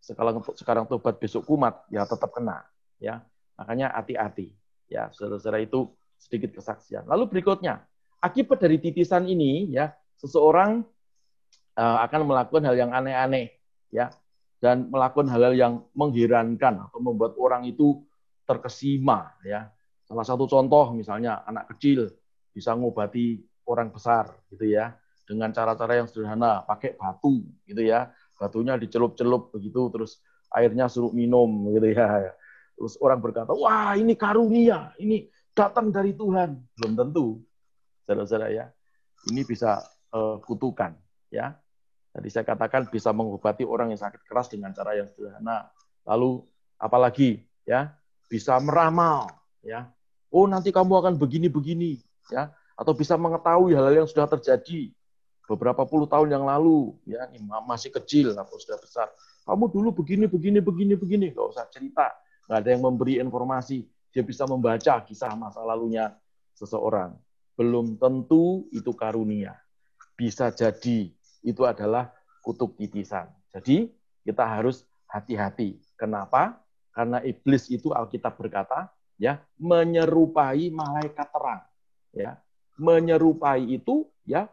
[0.00, 2.64] sekarang sekarang tobat besok kumat, ya tetap kena.
[2.96, 3.22] Ya.
[3.60, 4.52] Makanya hati-hati.
[4.86, 7.06] Ya, saudara-saudara itu sedikit kesaksian.
[7.06, 7.84] Lalu berikutnya,
[8.20, 10.82] akibat dari titisan ini, ya seseorang
[11.76, 13.54] uh, akan melakukan hal yang aneh-aneh,
[13.92, 14.10] ya
[14.60, 18.00] dan melakukan hal-hal yang mengherankan atau membuat orang itu
[18.48, 19.68] terkesima ya.
[20.06, 22.08] Salah satu contoh misalnya anak kecil
[22.54, 24.94] bisa ngobati orang besar gitu ya
[25.26, 28.14] dengan cara-cara yang sederhana, pakai batu gitu ya.
[28.38, 30.22] Batunya dicelup-celup begitu terus
[30.54, 32.32] airnya suruh minum gitu ya.
[32.76, 35.26] Terus orang berkata, "Wah, ini karunia, ini
[35.56, 37.26] datang dari Tuhan." Belum tentu.
[38.04, 38.68] Saudara-saudara ya.
[39.32, 39.80] Ini bisa
[40.12, 40.94] uh, kutukan
[41.32, 41.56] ya
[42.16, 45.68] Tadi saya katakan bisa mengobati orang yang sakit keras dengan cara yang sederhana.
[46.08, 46.48] Lalu
[46.80, 47.92] apalagi ya
[48.32, 49.28] bisa meramal
[49.60, 49.92] ya.
[50.32, 52.00] Oh nanti kamu akan begini-begini
[52.32, 54.96] ya atau bisa mengetahui hal-hal yang sudah terjadi
[55.44, 57.28] beberapa puluh tahun yang lalu ya
[57.68, 59.12] masih kecil atau sudah besar.
[59.44, 62.16] Kamu dulu begini begini begini begini nggak usah cerita,
[62.48, 63.84] nggak ada yang memberi informasi.
[64.16, 66.16] Dia bisa membaca kisah masa lalunya
[66.56, 67.12] seseorang.
[67.52, 69.60] Belum tentu itu karunia.
[70.16, 71.12] Bisa jadi
[71.44, 73.28] itu adalah kutub titisan.
[73.52, 73.92] Jadi
[74.24, 75.76] kita harus hati-hati.
[76.00, 76.64] Kenapa?
[76.96, 78.88] Karena iblis itu Alkitab berkata,
[79.20, 81.60] ya, menyerupai malaikat terang.
[82.16, 82.40] Ya,
[82.80, 84.48] menyerupai itu ya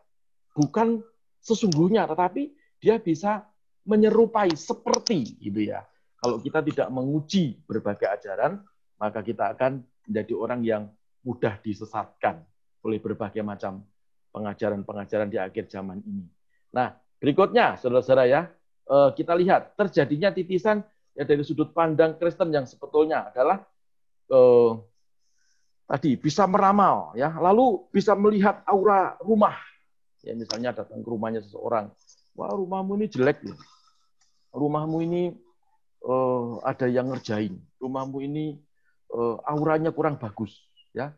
[0.52, 1.00] bukan
[1.40, 2.52] sesungguhnya, tetapi
[2.84, 3.48] dia bisa
[3.88, 5.88] menyerupai seperti gitu ya.
[6.20, 8.60] Kalau kita tidak menguji berbagai ajaran,
[9.04, 10.84] maka kita akan menjadi orang yang
[11.28, 12.40] mudah disesatkan
[12.88, 13.84] oleh berbagai macam
[14.32, 16.24] pengajaran-pengajaran di akhir zaman ini.
[16.72, 18.42] Nah, berikutnya, saudara-saudara ya,
[18.88, 23.60] eh, kita lihat terjadinya titisan ya dari sudut pandang Kristen yang sebetulnya adalah
[24.32, 24.72] eh,
[25.88, 29.60] tadi bisa meramal, ya, lalu bisa melihat aura rumah.
[30.24, 31.92] Ya, misalnya datang ke rumahnya seseorang,
[32.40, 33.56] wah rumahmu ini jelek, ya.
[34.56, 35.24] rumahmu ini
[36.04, 38.60] eh, ada yang ngerjain, rumahmu ini
[39.14, 41.14] eh, auranya kurang bagus, ya.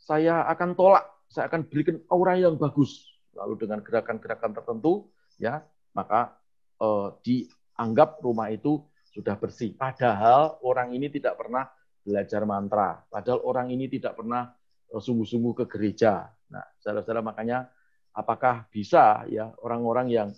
[0.00, 3.06] Saya akan tolak, saya akan berikan aura yang bagus.
[3.30, 5.06] Lalu dengan gerakan-gerakan tertentu
[5.38, 5.62] ya
[5.94, 6.34] maka
[6.82, 8.82] eh, dianggap rumah itu
[9.14, 9.74] sudah bersih.
[9.78, 11.70] Padahal orang ini tidak pernah
[12.02, 12.98] belajar mantra.
[13.06, 14.50] Padahal orang ini tidak pernah
[14.90, 16.26] eh, sungguh-sungguh ke gereja.
[16.50, 17.70] Nah saudara-saudara makanya
[18.10, 20.30] apakah bisa ya orang-orang yang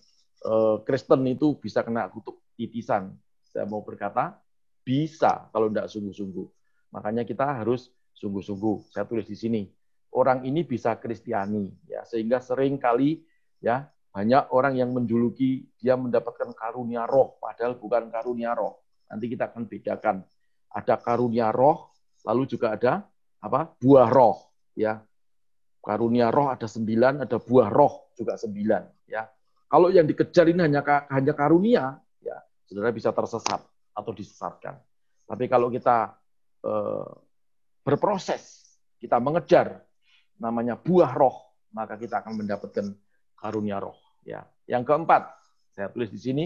[0.82, 3.14] Kristen itu bisa kena kutuk titisan?
[3.46, 4.42] Saya mau berkata
[4.82, 6.61] bisa kalau tidak sungguh-sungguh
[6.92, 9.62] makanya kita harus sungguh-sungguh saya tulis di sini
[10.12, 13.24] orang ini bisa Kristiani ya sehingga sering kali
[13.58, 18.84] ya banyak orang yang menjuluki dia mendapatkan karunia roh padahal bukan karunia roh.
[19.08, 20.20] Nanti kita akan bedakan.
[20.68, 21.92] Ada karunia roh,
[22.28, 23.08] lalu juga ada
[23.40, 23.72] apa?
[23.80, 24.36] buah roh
[24.76, 25.00] ya.
[25.80, 29.24] Karunia roh ada sembilan, ada buah roh juga sembilan ya.
[29.64, 32.36] Kalau yang dikejar ini hanya hanya karunia, ya
[32.68, 33.64] saudara bisa tersesat
[33.96, 34.76] atau disesatkan.
[35.24, 36.12] Tapi kalau kita
[37.82, 38.62] berproses,
[39.02, 39.82] kita mengejar
[40.38, 41.36] namanya buah roh,
[41.74, 42.86] maka kita akan mendapatkan
[43.34, 43.98] karunia roh.
[44.22, 44.46] Ya.
[44.70, 45.22] Yang keempat,
[45.74, 46.44] saya tulis di sini,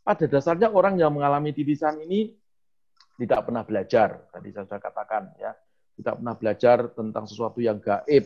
[0.00, 2.32] pada dasarnya orang yang mengalami titisan ini
[3.20, 4.30] tidak pernah belajar.
[4.32, 5.52] Tadi saya sudah katakan, ya,
[5.98, 8.24] tidak pernah belajar tentang sesuatu yang gaib.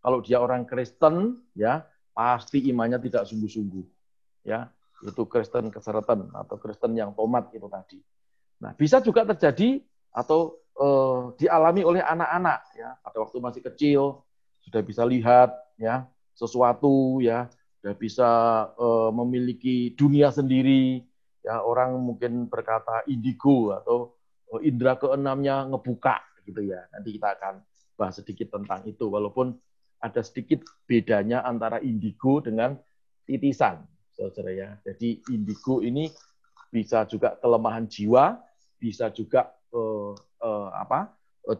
[0.00, 1.84] Kalau dia orang Kristen, ya
[2.16, 3.84] pasti imannya tidak sungguh-sungguh.
[4.48, 4.72] Ya,
[5.04, 8.00] itu Kristen keseretan atau Kristen yang tomat itu tadi.
[8.60, 9.80] Nah, bisa juga terjadi
[10.12, 14.02] atau eh, dialami oleh anak-anak ya pada waktu masih kecil
[14.60, 16.06] sudah bisa lihat ya
[16.36, 18.30] sesuatu ya sudah bisa
[18.76, 21.00] uh, memiliki dunia sendiri.
[21.40, 24.20] Ya, orang mungkin berkata indigo atau
[24.52, 26.84] uh, indera keenamnya ngebuka gitu ya.
[26.92, 27.64] Nanti kita akan
[27.96, 29.56] bahas sedikit tentang itu walaupun
[30.04, 32.76] ada sedikit bedanya antara indigo dengan
[33.24, 33.80] titisan,
[34.12, 34.70] saudara ya.
[34.84, 36.12] Jadi indigo ini
[36.68, 38.36] bisa juga kelemahan jiwa,
[38.76, 41.12] bisa juga uh, uh, apa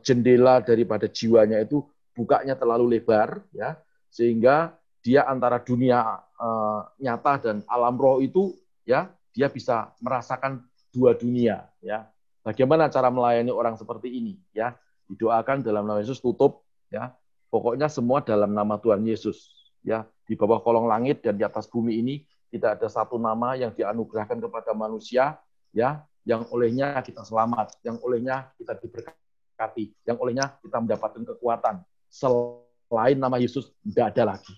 [0.04, 1.82] jendela daripada jiwanya itu
[2.14, 3.78] bukanya terlalu lebar, ya.
[4.10, 8.52] Sehingga dia antara dunia uh, nyata dan alam roh itu
[8.84, 12.10] ya dia bisa merasakan dua dunia ya.
[12.44, 14.74] Bagaimana cara melayani orang seperti ini ya?
[15.08, 17.14] Didoakan dalam nama Yesus tutup ya.
[17.50, 19.50] Pokoknya semua dalam nama Tuhan Yesus
[19.86, 20.04] ya.
[20.26, 24.38] Di bawah kolong langit dan di atas bumi ini tidak ada satu nama yang dianugerahkan
[24.42, 25.38] kepada manusia
[25.70, 31.80] ya yang olehnya kita selamat yang olehnya kita diberkati yang olehnya kita mendapatkan kekuatan
[32.10, 34.54] selain nama Yesus tidak ada lagi.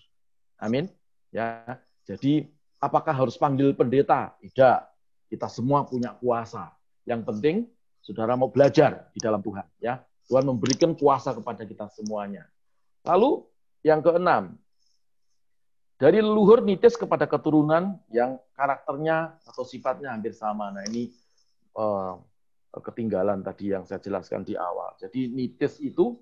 [0.62, 0.88] Amin.
[1.34, 1.78] Ya.
[2.06, 4.34] Jadi apakah harus panggil pendeta?
[4.40, 4.78] Tidak.
[5.30, 6.70] Kita semua punya kuasa.
[7.02, 7.56] Yang penting
[8.02, 10.02] saudara mau belajar di dalam Tuhan, ya.
[10.26, 12.46] Tuhan memberikan kuasa kepada kita semuanya.
[13.02, 13.42] Lalu
[13.82, 14.54] yang keenam,
[15.98, 20.70] dari leluhur nitis kepada keturunan yang karakternya atau sifatnya hampir sama.
[20.70, 21.10] Nah ini
[21.76, 22.16] uh,
[22.80, 24.96] ketinggalan tadi yang saya jelaskan di awal.
[24.96, 26.16] Jadi nitis itu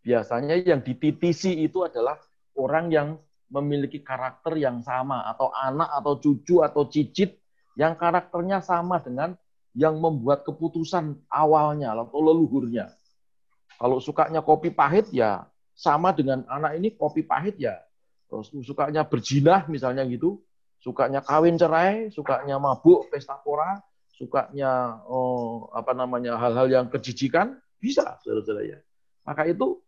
[0.00, 2.16] biasanya yang dititisi itu adalah
[2.56, 3.08] orang yang
[3.50, 7.36] memiliki karakter yang sama atau anak atau cucu atau cicit
[7.76, 9.34] yang karakternya sama dengan
[9.74, 12.90] yang membuat keputusan awalnya atau leluhurnya.
[13.76, 17.78] Kalau sukanya kopi pahit ya sama dengan anak ini kopi pahit ya.
[18.30, 20.38] Terus sukanya berjinah misalnya gitu,
[20.78, 23.82] sukanya kawin cerai, sukanya mabuk, pesta pora,
[24.20, 28.78] sukanya oh, apa namanya hal-hal yang kejijikan bisa saudara-saudara ya.
[29.24, 29.80] Maka itu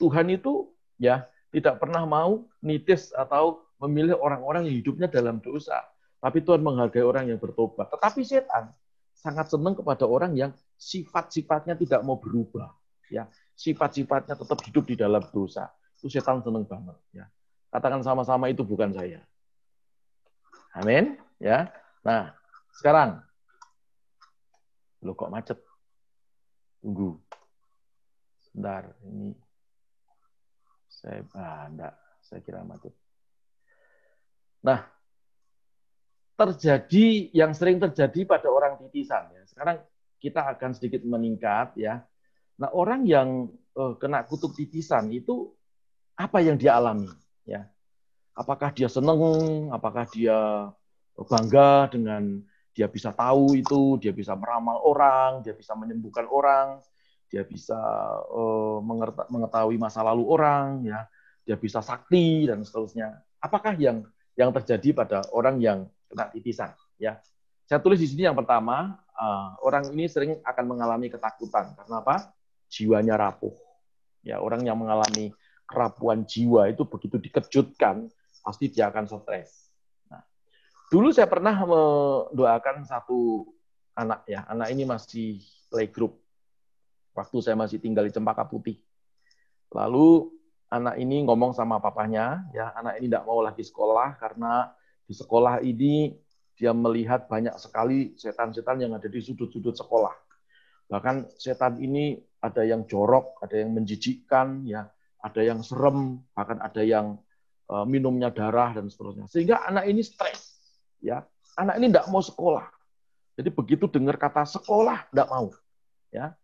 [0.00, 5.84] Tuhan itu ya tidak pernah mau nitis atau memilih orang-orang yang hidupnya dalam dosa.
[6.16, 7.92] Tapi Tuhan menghargai orang yang bertobat.
[7.92, 8.72] Tetapi setan
[9.12, 12.72] sangat senang kepada orang yang sifat-sifatnya tidak mau berubah.
[13.12, 15.68] Ya, sifat-sifatnya tetap hidup di dalam dosa.
[16.00, 16.96] Itu setan senang banget.
[17.12, 17.28] Ya,
[17.68, 19.20] katakan sama-sama itu bukan saya.
[20.72, 21.20] Amin.
[21.36, 21.68] Ya.
[22.00, 22.32] Nah,
[22.80, 23.25] sekarang,
[25.06, 25.62] lo kok macet?
[26.82, 27.14] Tunggu.
[28.42, 29.30] Sebentar, ini
[30.90, 31.94] saya ah, enggak,
[32.26, 32.90] saya kira macet.
[34.66, 34.82] Nah,
[36.36, 39.42] terjadi yang sering terjadi pada orang titisan ya.
[39.46, 39.80] Sekarang
[40.18, 42.02] kita akan sedikit meningkat ya.
[42.58, 45.52] Nah, orang yang uh, kena kutuk titisan itu
[46.16, 47.12] apa yang dia alami
[47.44, 47.68] ya?
[48.36, 49.16] Apakah dia senang,
[49.72, 50.68] apakah dia
[51.16, 52.44] bangga dengan
[52.76, 56.76] dia bisa tahu itu, dia bisa meramal orang, dia bisa menyembuhkan orang,
[57.32, 57.80] dia bisa
[58.28, 58.84] uh,
[59.32, 61.08] mengetahui masa lalu orang, ya,
[61.48, 63.16] dia bisa sakti dan seterusnya.
[63.40, 64.04] Apakah yang
[64.36, 66.76] yang terjadi pada orang yang kena titisan?
[67.00, 67.16] Ya,
[67.64, 72.36] saya tulis di sini yang pertama, uh, orang ini sering akan mengalami ketakutan karena apa?
[72.68, 73.56] Jiwanya rapuh.
[74.20, 75.32] Ya, orang yang mengalami
[75.64, 78.12] kerapuhan jiwa itu begitu dikejutkan,
[78.44, 79.65] pasti dia akan stres.
[80.86, 83.42] Dulu saya pernah mendoakan satu
[83.98, 86.14] anak ya, anak ini masih playgroup
[87.16, 88.78] waktu saya masih tinggal di Cempaka Putih.
[89.74, 90.30] Lalu
[90.70, 94.70] anak ini ngomong sama papanya, ya anak ini tidak mau lagi sekolah karena
[95.08, 96.14] di sekolah ini
[96.56, 100.14] dia melihat banyak sekali setan-setan yang ada di sudut-sudut sekolah.
[100.86, 104.86] Bahkan setan ini ada yang jorok, ada yang menjijikkan, ya,
[105.18, 107.18] ada yang serem, bahkan ada yang
[107.68, 109.26] uh, minumnya darah dan seterusnya.
[109.26, 110.55] Sehingga anak ini stres,
[111.00, 111.24] ya.
[111.56, 112.68] Anak ini tidak mau sekolah.
[113.36, 115.48] Jadi begitu dengar kata sekolah, tidak mau.
[116.12, 116.36] Ya,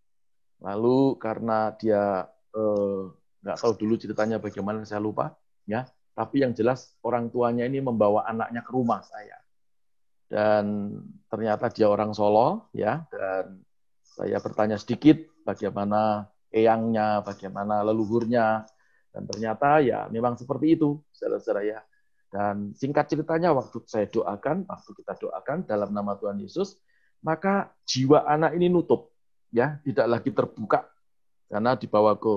[0.62, 3.02] Lalu karena dia eh,
[3.42, 5.34] nggak tahu dulu ceritanya bagaimana saya lupa,
[5.66, 5.82] ya.
[6.14, 9.42] Tapi yang jelas orang tuanya ini membawa anaknya ke rumah saya.
[10.30, 10.96] Dan
[11.28, 13.02] ternyata dia orang Solo, ya.
[13.10, 13.66] Dan
[14.06, 18.62] saya bertanya sedikit bagaimana eyangnya, bagaimana leluhurnya,
[19.10, 21.80] dan ternyata ya memang seperti itu, saudara-saudara ya.
[22.32, 26.80] Dan singkat ceritanya waktu saya doakan, waktu kita doakan dalam nama Tuhan Yesus,
[27.20, 29.12] maka jiwa anak ini nutup
[29.52, 29.76] ya.
[29.84, 30.88] Tidak lagi terbuka.
[31.52, 32.34] Karena dibawa ke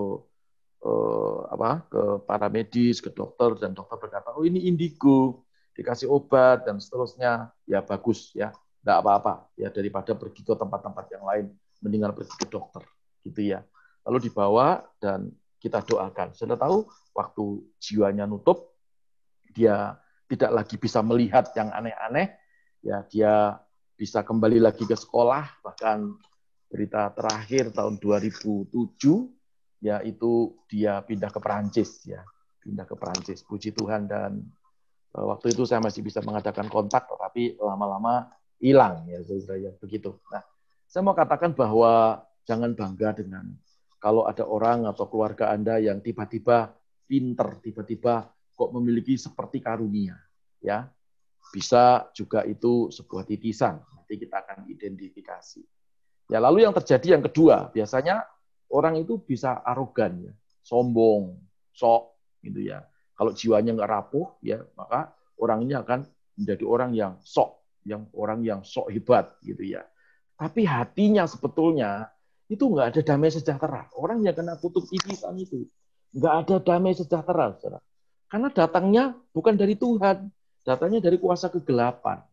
[0.84, 5.48] eh, apa ke para medis ke dokter dan dokter berkata oh ini indigo.
[5.72, 7.56] Dikasih obat dan seterusnya.
[7.64, 8.52] Ya bagus ya.
[8.84, 11.46] Tidak apa-apa ya daripada pergi ke tempat-tempat yang lain.
[11.80, 12.84] Mendingan pergi ke dokter
[13.24, 13.64] gitu ya.
[14.04, 15.32] Lalu dibawa dan
[15.64, 16.36] kita doakan.
[16.36, 16.84] Sudah tahu
[17.16, 18.75] waktu jiwanya nutup
[19.56, 19.96] dia
[20.28, 22.36] tidak lagi bisa melihat yang aneh-aneh
[22.84, 23.56] ya dia
[23.96, 25.64] bisa kembali lagi ke sekolah.
[25.64, 25.98] Bahkan
[26.68, 28.76] berita terakhir tahun 2007
[29.80, 30.32] yaitu
[30.68, 32.20] dia pindah ke Perancis ya.
[32.60, 33.48] Pindah ke Perancis.
[33.48, 34.44] Puji Tuhan dan
[35.16, 38.28] Eh, waktu itu saya masih bisa mengadakan kontak, tetapi lama-lama
[38.60, 40.20] hilang ya saudara begitu.
[40.28, 40.44] Nah,
[40.84, 43.48] saya mau katakan bahwa jangan bangga dengan
[44.04, 46.76] kalau ada orang atau keluarga Anda yang tiba-tiba
[47.08, 50.16] pinter, tiba-tiba kok memiliki seperti karunia,
[50.64, 50.88] ya.
[51.54, 53.78] Bisa juga itu sebuah titisan.
[53.78, 55.62] Nanti kita akan identifikasi.
[56.34, 58.26] Ya, lalu yang terjadi yang kedua, biasanya
[58.74, 60.34] orang itu bisa arogan ya,
[60.66, 61.38] sombong,
[61.70, 62.82] sok gitu ya.
[63.14, 66.02] Kalau jiwanya nggak rapuh ya, maka orang ini akan
[66.36, 69.86] menjadi orang yang sok yang orang yang sok hebat gitu ya.
[70.36, 72.10] Tapi hatinya sebetulnya
[72.50, 73.88] itu nggak ada damai sejahtera.
[73.96, 75.70] Orang yang kena kutuk titisan itu
[76.18, 77.80] nggak ada damai sejahtera, saudara.
[78.26, 80.30] Karena datangnya bukan dari Tuhan,
[80.66, 82.26] datangnya dari kuasa kegelapan.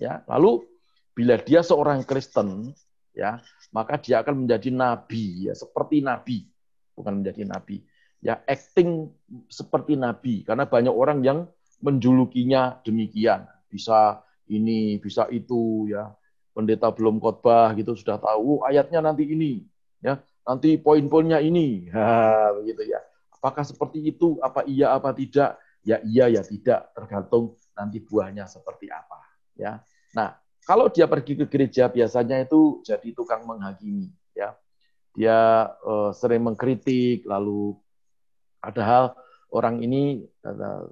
[0.00, 0.64] Ya, lalu
[1.12, 2.72] bila dia seorang Kristen,
[3.12, 3.38] ya,
[3.70, 6.48] maka dia akan menjadi nabi, ya, seperti nabi,
[6.96, 7.84] bukan menjadi nabi,
[8.24, 9.12] ya, acting
[9.46, 10.42] seperti nabi.
[10.42, 11.46] Karena banyak orang yang
[11.80, 16.10] menjulukinya demikian, bisa ini, bisa itu ya.
[16.50, 19.62] Pendeta belum khotbah gitu sudah tahu oh, ayatnya nanti ini
[20.02, 20.18] ya.
[20.42, 21.86] Nanti poin-poinnya ini.
[21.94, 22.98] Ha, begitu ya.
[23.40, 24.36] Apakah seperti itu?
[24.44, 25.56] Apa iya apa tidak?
[25.80, 29.16] Ya iya ya tidak, tergantung nanti buahnya seperti apa,
[29.56, 29.80] ya.
[30.12, 30.36] Nah,
[30.68, 34.52] kalau dia pergi ke gereja biasanya itu jadi tukang menghakimi, ya.
[35.16, 37.80] Dia uh, sering mengkritik lalu
[38.60, 39.04] ada hal
[39.56, 40.20] orang ini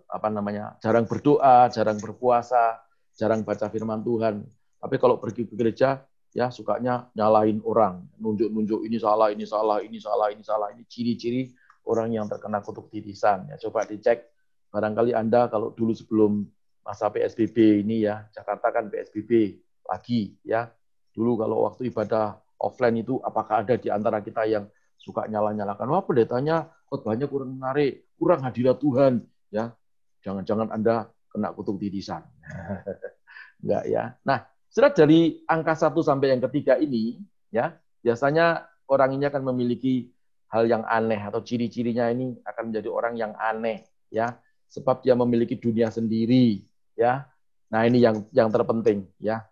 [0.09, 2.81] apa namanya jarang berdoa, jarang berpuasa,
[3.13, 4.41] jarang baca firman Tuhan.
[4.81, 6.01] Tapi kalau pergi ke gereja,
[6.33, 10.73] ya sukanya nyalahin orang, nunjuk-nunjuk ini salah, ini salah, ini salah, ini salah.
[10.73, 11.53] Ini ciri-ciri
[11.89, 13.49] orang yang terkena kutuk titisan.
[13.49, 14.29] Ya, coba dicek.
[14.69, 16.45] Barangkali Anda kalau dulu sebelum
[16.85, 19.57] masa PSBB ini ya, Jakarta kan PSBB
[19.89, 20.69] lagi ya.
[21.17, 24.69] Dulu kalau waktu ibadah offline itu apakah ada di antara kita yang
[25.01, 29.73] suka nyala-nyalakan, wah pendetanya khotbahnya kurang menarik, kurang hadirat Tuhan, ya.
[30.21, 32.21] Jangan-jangan Anda kena kutuk titisan.
[33.65, 34.15] Enggak ya.
[34.29, 37.19] Nah, surat dari angka satu sampai yang ketiga ini,
[37.49, 37.73] ya
[38.05, 40.09] biasanya orang ini akan memiliki
[40.49, 44.37] hal yang aneh atau ciri-cirinya ini akan menjadi orang yang aneh, ya,
[44.69, 46.65] sebab dia memiliki dunia sendiri,
[46.97, 47.29] ya.
[47.69, 49.45] Nah ini yang yang terpenting, ya,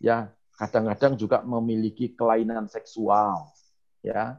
[0.00, 0.28] ya.
[0.52, 3.48] Kadang-kadang juga memiliki kelainan seksual,
[4.04, 4.36] ya,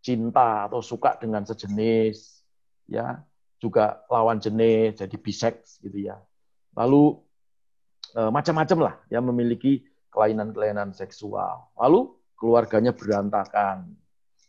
[0.00, 2.42] cinta atau suka dengan sejenis,
[2.88, 3.20] ya,
[3.58, 6.16] juga lawan jenis, jadi bisex gitu ya.
[6.78, 7.18] Lalu
[8.14, 9.82] eh, macam-macam lah ya memiliki
[10.14, 11.68] kelainan-kelainan seksual.
[11.74, 13.97] Lalu keluarganya berantakan.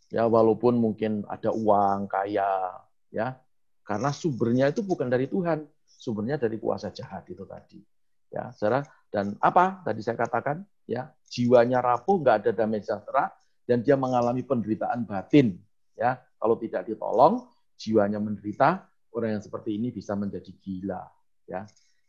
[0.10, 2.82] Ya walaupun mungkin ada uang, kaya,
[3.14, 3.38] ya.
[3.86, 7.82] Karena sumbernya itu bukan dari Tuhan, sumbernya dari kuasa jahat itu tadi.
[8.30, 8.86] Ya, saudara.
[9.10, 10.62] Dan apa tadi saya katakan?
[10.90, 13.30] Ya, jiwanya rapuh, nggak ada damai sejahtera,
[13.66, 15.58] dan dia mengalami penderitaan batin.
[15.94, 17.46] Ya, kalau tidak ditolong,
[17.78, 21.02] jiwanya menderita, orang yang seperti ini bisa menjadi gila.
[21.50, 21.66] Ya,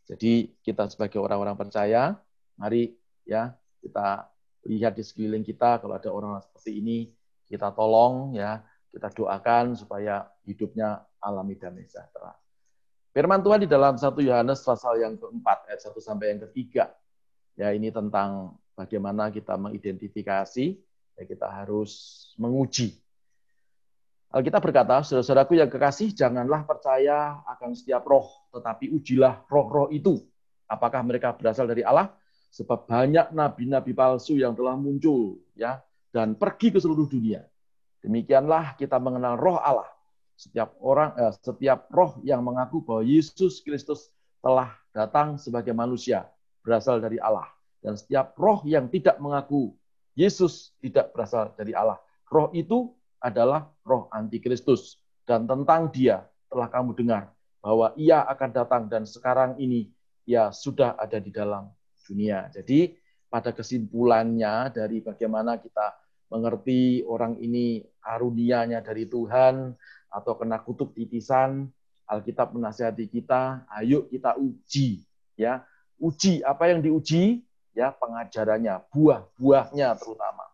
[0.08, 2.16] jadi kita sebagai orang-orang percaya,
[2.56, 4.28] mari ya kita
[4.68, 7.08] lihat di sekeliling kita kalau ada orang seperti ini,
[7.50, 8.62] kita tolong ya,
[8.94, 12.32] kita doakan supaya hidupnya alami damai sejahtera.
[13.10, 16.94] Firman Tuhan di dalam 1 Yohanes pasal yang keempat, ayat 1 sampai yang ketiga.
[17.58, 20.66] Ya, ini tentang bagaimana kita mengidentifikasi,
[21.18, 21.90] ya kita harus
[22.38, 22.94] menguji
[24.30, 30.22] Alkitab berkata, saudara-saudaraku yang kekasih, janganlah percaya akan setiap roh, tetapi ujilah roh-roh itu.
[30.70, 32.14] Apakah mereka berasal dari Allah?
[32.54, 37.42] Sebab banyak nabi-nabi palsu yang telah muncul ya dan pergi ke seluruh dunia.
[38.02, 39.88] Demikianlah kita mengenal roh Allah.
[40.34, 44.08] Setiap orang, eh, setiap roh yang mengaku bahwa Yesus Kristus
[44.40, 46.26] telah datang sebagai manusia
[46.64, 47.46] berasal dari Allah.
[47.80, 49.72] Dan setiap roh yang tidak mengaku
[50.16, 52.00] Yesus tidak berasal dari Allah.
[52.28, 55.00] Roh itu adalah roh antikristus.
[55.28, 57.30] Dan tentang dia telah kamu dengar
[57.60, 59.92] bahwa ia akan datang dan sekarang ini
[60.24, 61.68] ia sudah ada di dalam
[62.08, 62.48] dunia.
[62.50, 62.96] Jadi
[63.30, 65.94] pada kesimpulannya dari bagaimana kita
[66.30, 69.74] mengerti orang ini karunianya dari Tuhan
[70.10, 71.70] atau kena kutuk titisan,
[72.10, 75.06] Alkitab menasihati kita, ayo kita uji
[75.38, 75.62] ya.
[76.00, 77.44] Uji apa yang diuji?
[77.70, 80.48] Ya, pengajarannya, buah-buahnya terutama.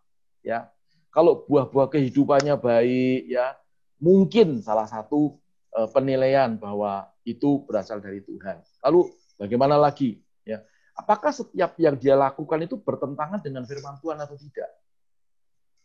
[0.45, 0.69] Ya,
[1.09, 3.57] kalau buah-buah kehidupannya baik, ya
[3.97, 5.41] mungkin salah satu
[5.73, 8.61] eh, penilaian bahwa itu berasal dari Tuhan.
[8.85, 9.11] Lalu
[9.41, 10.21] bagaimana lagi?
[10.45, 10.61] Ya,
[10.97, 14.71] apakah setiap yang dia lakukan itu bertentangan dengan firman Tuhan atau tidak?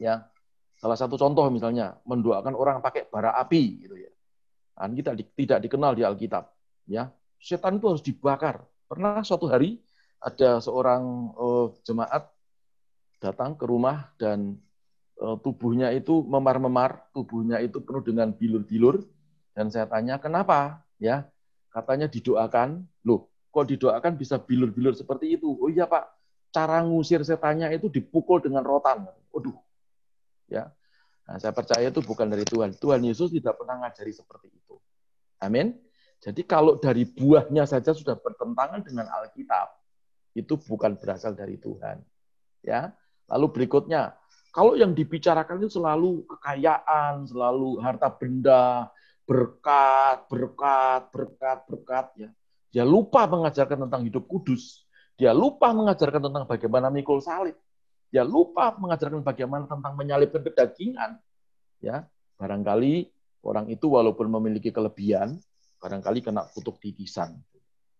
[0.01, 0.25] Ya,
[0.81, 4.11] salah satu contoh misalnya mendoakan orang pakai bara api, gitu ya.
[4.73, 6.49] Kan kita tidak dikenal di Alkitab.
[6.89, 8.65] Ya, setan itu harus dibakar.
[8.89, 9.77] Pernah suatu hari
[10.17, 11.03] ada seorang
[11.37, 12.31] uh, jemaat
[13.21, 14.57] datang ke rumah dan
[15.21, 19.05] Eh, tubuhnya itu memar-memar, tubuhnya itu penuh dengan bilur-bilur.
[19.53, 20.81] Dan saya tanya, kenapa?
[20.97, 21.29] Ya,
[21.69, 22.89] katanya didoakan.
[23.05, 25.51] Loh, kok didoakan bisa bilur-bilur seperti itu?
[25.59, 26.07] Oh iya Pak,
[26.55, 29.05] cara ngusir setannya itu dipukul dengan rotan.
[29.35, 29.55] Waduh,
[30.47, 30.71] ya.
[31.27, 32.75] Nah, saya percaya itu bukan dari Tuhan.
[32.75, 34.75] Tuhan Yesus tidak pernah ngajari seperti itu.
[35.39, 35.75] Amin.
[36.21, 39.73] Jadi kalau dari buahnya saja sudah bertentangan dengan Alkitab,
[40.35, 42.03] itu bukan berasal dari Tuhan.
[42.61, 42.93] Ya.
[43.31, 44.15] Lalu berikutnya,
[44.51, 48.91] kalau yang dibicarakan itu selalu kekayaan, selalu harta benda,
[49.23, 52.29] berkat, berkat, berkat, berkat ya.
[52.71, 54.87] Dia lupa mengajarkan tentang hidup kudus.
[55.19, 57.53] Dia lupa mengajarkan tentang bagaimana mikul salib.
[58.11, 61.19] Dia lupa mengajarkan bagaimana tentang menyalibkan kedagingan.
[61.83, 62.07] Ya,
[62.39, 63.11] barangkali
[63.43, 65.35] orang itu walaupun memiliki kelebihan,
[65.83, 67.35] barangkali kena kutuk titisan.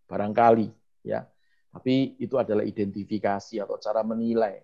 [0.07, 0.71] Barangkali,
[1.03, 1.27] ya.
[1.71, 4.59] Tapi itu adalah identifikasi atau cara menilai.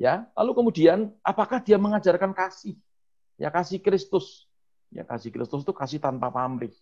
[0.00, 2.76] Ya, lalu kemudian apakah dia mengajarkan kasih?
[3.36, 4.48] Ya kasih Kristus.
[4.88, 6.72] Ya kasih Kristus itu kasih tanpa pamrih.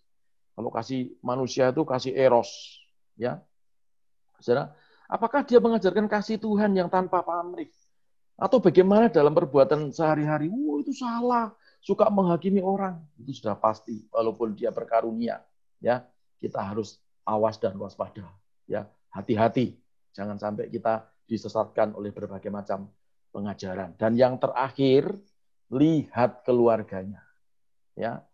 [0.59, 2.51] Kalau kasih manusia itu kasih eros.
[3.15, 3.39] Ya.
[4.43, 4.75] Saudara,
[5.07, 7.71] apakah dia mengajarkan kasih Tuhan yang tanpa pamrih?
[8.35, 10.51] Atau bagaimana dalam perbuatan sehari-hari?
[10.51, 11.55] Wow, itu salah.
[11.79, 12.99] Suka menghakimi orang.
[13.15, 14.03] Itu sudah pasti.
[14.11, 15.39] Walaupun dia berkarunia.
[15.79, 16.03] ya
[16.43, 18.27] Kita harus awas dan waspada.
[18.67, 18.83] ya
[19.15, 19.79] Hati-hati.
[20.11, 22.91] Jangan sampai kita disesatkan oleh berbagai macam
[23.31, 23.95] pengajaran.
[23.95, 25.07] Dan yang terakhir,
[25.71, 27.23] lihat keluarganya.
[27.95, 28.27] Ya,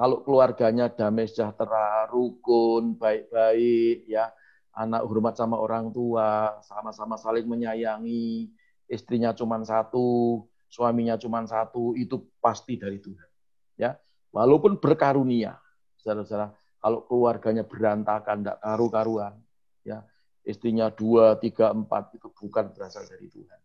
[0.00, 4.32] kalau keluarganya damai sejahtera, rukun, baik-baik, ya,
[4.72, 8.48] anak hormat sama orang tua, sama-sama saling menyayangi,
[8.88, 10.40] istrinya cuma satu,
[10.72, 13.28] suaminya cuma satu, itu pasti dari Tuhan.
[13.76, 14.00] Ya,
[14.32, 15.60] walaupun berkarunia,
[16.00, 19.36] saudara-saudara, kalau keluarganya berantakan, tidak karu-karuan,
[19.84, 20.00] ya,
[20.48, 23.60] istrinya dua, tiga, empat, itu bukan berasal dari Tuhan.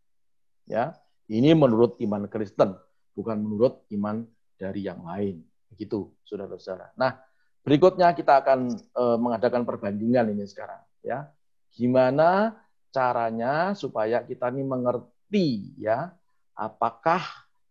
[0.68, 1.00] Ya,
[1.32, 2.76] ini menurut iman Kristen,
[3.16, 4.28] bukan menurut iman
[4.60, 5.55] dari yang lain.
[5.72, 6.94] Begitu, saudara-saudara.
[6.98, 7.20] Nah,
[7.66, 10.82] berikutnya kita akan eh, mengadakan perbandingan ini sekarang.
[11.06, 11.30] Ya,
[11.74, 12.58] gimana
[12.90, 16.16] caranya supaya kita ini mengerti ya
[16.56, 17.22] apakah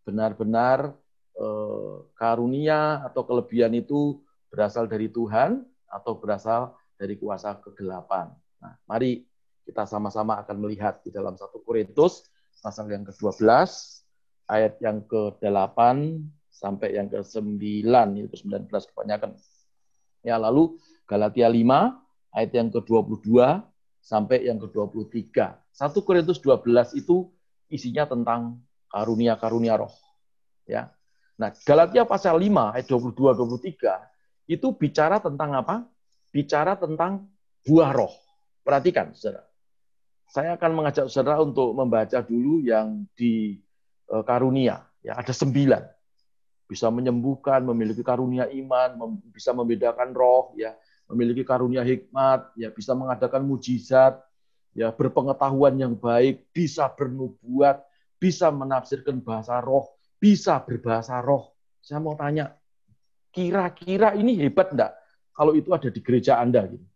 [0.05, 0.92] benar-benar
[1.38, 4.20] eh, karunia atau kelebihan itu
[4.53, 8.30] berasal dari Tuhan atau berasal dari kuasa kegelapan.
[8.62, 9.26] Nah, mari
[9.64, 12.28] kita sama-sama akan melihat di dalam satu Korintus
[12.61, 13.45] pasal yang ke-12
[14.49, 15.78] ayat yang ke-8
[16.55, 17.59] sampai yang ke-9
[18.22, 19.34] itu 19 kebanyakan.
[20.22, 21.59] Ya, lalu Galatia 5
[22.30, 23.28] ayat yang ke-22
[23.98, 25.34] sampai yang ke-23.
[25.74, 27.28] 1 Korintus 12 itu
[27.66, 29.90] isinya tentang karunia-karunia roh.
[30.64, 30.94] Ya.
[31.34, 35.82] Nah, Galatia pasal 5 ayat 22 23 itu bicara tentang apa?
[36.30, 37.26] Bicara tentang
[37.66, 38.12] buah roh.
[38.62, 39.44] Perhatikan, Saudara.
[40.30, 43.61] Saya akan mengajak Saudara untuk membaca dulu yang di
[44.09, 45.82] eh, karunia, ya ada sembilan.
[46.65, 50.73] Bisa menyembuhkan, memiliki karunia iman, bisa membedakan roh, ya,
[51.12, 54.17] memiliki karunia hikmat, ya, bisa mengadakan mujizat,
[54.73, 57.85] ya berpengetahuan yang baik, bisa bernubuat,
[58.17, 61.53] bisa menafsirkan bahasa roh, bisa berbahasa roh.
[61.85, 62.57] Saya mau tanya,
[63.29, 64.97] kira-kira ini hebat enggak
[65.37, 66.87] kalau itu ada di gereja Anda gitu.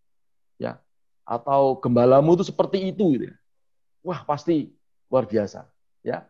[0.56, 0.80] Ya.
[1.28, 3.36] Atau gembalamu itu seperti itu gitu ya.
[4.00, 4.72] Wah, pasti
[5.12, 5.68] luar biasa,
[6.00, 6.24] ya.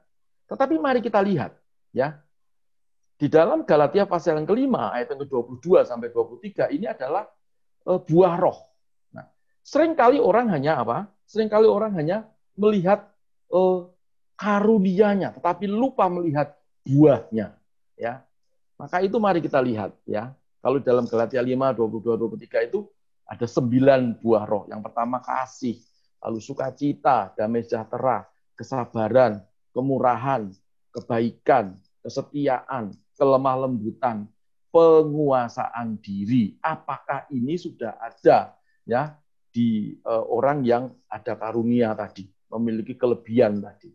[0.51, 1.55] Tetapi mari kita lihat,
[1.95, 2.19] ya.
[3.19, 7.27] Di dalam Galatia pasal yang kelima ayat yang ke-22 sampai 23 ini adalah
[7.85, 8.59] eh, buah roh.
[9.11, 9.27] Nah,
[9.67, 11.11] sering kali orang hanya apa?
[11.29, 12.25] sering kali orang hanya
[12.57, 13.05] melihat
[13.53, 13.93] uh,
[14.41, 16.57] karunianya, tetapi lupa melihat
[16.89, 17.53] buahnya.
[18.01, 18.25] Ya,
[18.81, 20.33] maka itu mari kita lihat ya.
[20.59, 22.89] Kalau dalam Galatia 5, 22, 23 itu
[23.29, 24.65] ada sembilan buah roh.
[24.73, 25.77] Yang pertama kasih,
[26.25, 29.39] lalu sukacita, damai sejahtera, kesabaran,
[29.71, 30.51] kemurahan,
[30.91, 34.31] kebaikan, kesetiaan, kelemah lembutan,
[34.71, 36.55] penguasaan diri.
[36.63, 38.55] Apakah ini sudah ada
[38.87, 39.19] ya
[39.51, 43.91] di uh, orang yang ada karunia tadi, memiliki kelebihan tadi.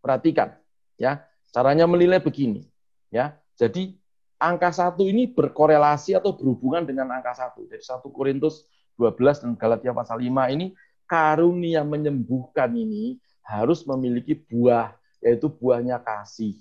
[0.00, 0.56] Perhatikan,
[0.96, 2.64] ya caranya menilai begini,
[3.12, 3.36] ya.
[3.54, 3.94] Jadi
[4.40, 7.68] angka satu ini berkorelasi atau berhubungan dengan angka satu.
[7.68, 8.66] Jadi satu Korintus
[8.98, 10.74] 12 dan Galatia pasal 5 ini
[11.06, 16.56] karunia menyembuhkan ini harus memiliki buah, yaitu buahnya kasih.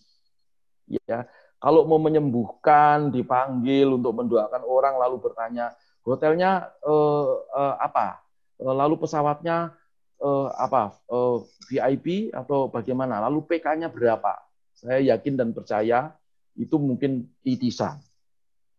[1.07, 1.23] Ya,
[1.61, 8.25] kalau mau menyembuhkan, dipanggil untuk mendoakan orang, lalu bertanya, hotelnya eh, eh, apa?
[8.57, 9.69] Eh, lalu pesawatnya
[10.17, 11.37] eh, apa eh,
[11.69, 13.21] VIP atau bagaimana?
[13.29, 14.41] Lalu PK-nya berapa?
[14.73, 16.17] Saya yakin dan percaya
[16.57, 18.01] itu mungkin titisan.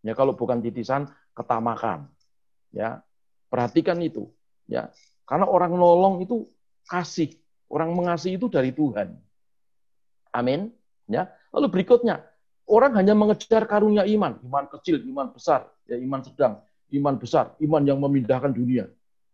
[0.03, 2.11] Ya kalau bukan titisan, ketamakan.
[2.75, 2.99] Ya,
[3.47, 4.27] perhatikan itu.
[4.67, 4.91] Ya,
[5.23, 6.51] karena orang nolong itu
[6.91, 7.31] kasih,
[7.71, 9.15] orang mengasihi itu dari Tuhan.
[10.35, 10.75] Amin.
[11.07, 11.31] Ya.
[11.55, 12.25] Lalu berikutnya,
[12.67, 16.53] orang hanya mengejar karunia iman, iman kecil, iman besar, ya iman sedang,
[16.93, 18.87] iman besar, iman yang memindahkan dunia.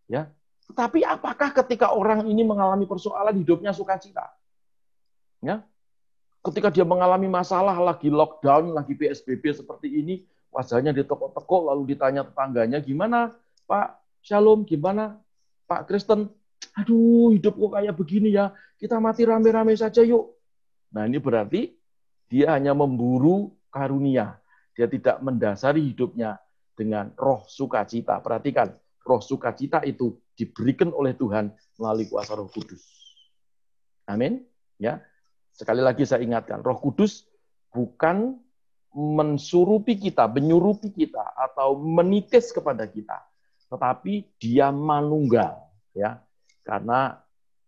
[0.09, 0.33] Ya,
[0.69, 4.33] tetapi apakah ketika orang ini mengalami persoalan hidupnya sukacita?
[5.41, 5.65] Ya,
[6.45, 12.81] ketika dia mengalami masalah lagi lockdown, lagi PSBB seperti ini, wajahnya ditekuk-tekuk lalu ditanya tetangganya,
[12.81, 13.33] gimana
[13.69, 15.17] Pak Shalom, gimana
[15.69, 16.27] Pak Kristen?
[16.75, 18.51] Aduh, hidup kok kayak begini ya.
[18.75, 20.37] Kita mati rame-rame saja yuk.
[20.95, 21.78] Nah ini berarti
[22.29, 24.37] dia hanya memburu karunia.
[24.77, 26.39] Dia tidak mendasari hidupnya
[26.77, 28.21] dengan roh sukacita.
[28.23, 28.71] Perhatikan,
[29.03, 32.79] roh sukacita itu diberikan oleh Tuhan melalui kuasa Roh Kudus.
[34.07, 34.47] Amin.
[34.79, 35.03] Ya.
[35.51, 37.27] Sekali lagi saya ingatkan, Roh Kudus
[37.75, 38.39] bukan
[38.95, 43.21] mensurupi kita, menyurupi kita atau menitis kepada kita,
[43.69, 45.61] tetapi dia manunggal,
[45.93, 46.23] ya.
[46.65, 47.19] Karena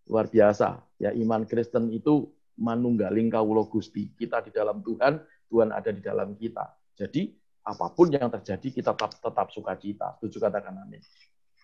[0.09, 2.31] luar biasa, ya iman Kristen itu
[2.61, 4.13] manunggaling kaulo Gusti.
[4.13, 5.17] Kita di dalam Tuhan,
[5.49, 6.69] Tuhan ada di dalam kita.
[6.93, 7.33] Jadi
[7.65, 10.13] apa pun yang terjadi kita tetap tetap sukacita.
[10.21, 11.01] Setuju katakan amin.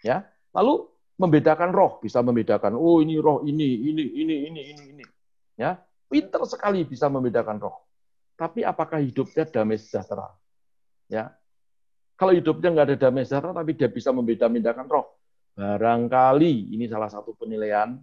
[0.02, 0.26] Ya.
[0.58, 0.89] Lalu
[1.22, 5.06] membedakan roh, bisa membedakan oh ini roh ini, ini, ini, ini, ini, ini.
[5.54, 5.78] Ya.
[6.10, 7.86] Pinter sekali bisa membedakan roh.
[8.38, 10.30] Tapi apakah hidupnya damai sejahtera?
[11.10, 11.34] Ya.
[12.18, 15.06] Kalau hidupnya nggak ada damai sejahtera, tapi dia bisa membeda-bedakan roh.
[15.58, 17.98] Barangkali ini salah satu penilaian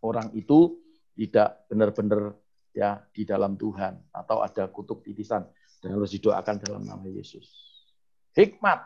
[0.00, 0.80] orang itu
[1.12, 2.36] tidak benar-benar
[2.72, 5.44] ya di dalam Tuhan atau ada kutuk titisan
[5.84, 7.52] dan harus didoakan dalam nama Yesus.
[8.32, 8.80] Hikmat,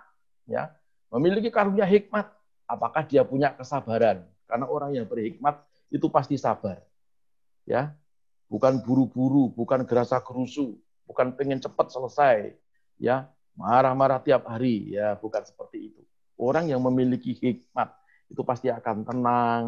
[0.51, 0.75] ya,
[1.15, 2.27] memiliki karunia hikmat.
[2.67, 4.27] Apakah dia punya kesabaran?
[4.51, 6.83] Karena orang yang berhikmat itu pasti sabar,
[7.63, 7.95] ya,
[8.51, 10.75] bukan buru-buru, bukan gerasa gerusu,
[11.07, 12.59] bukan pengen cepat selesai,
[12.99, 16.03] ya, marah-marah tiap hari, ya, bukan seperti itu.
[16.35, 17.95] Orang yang memiliki hikmat
[18.27, 19.65] itu pasti akan tenang,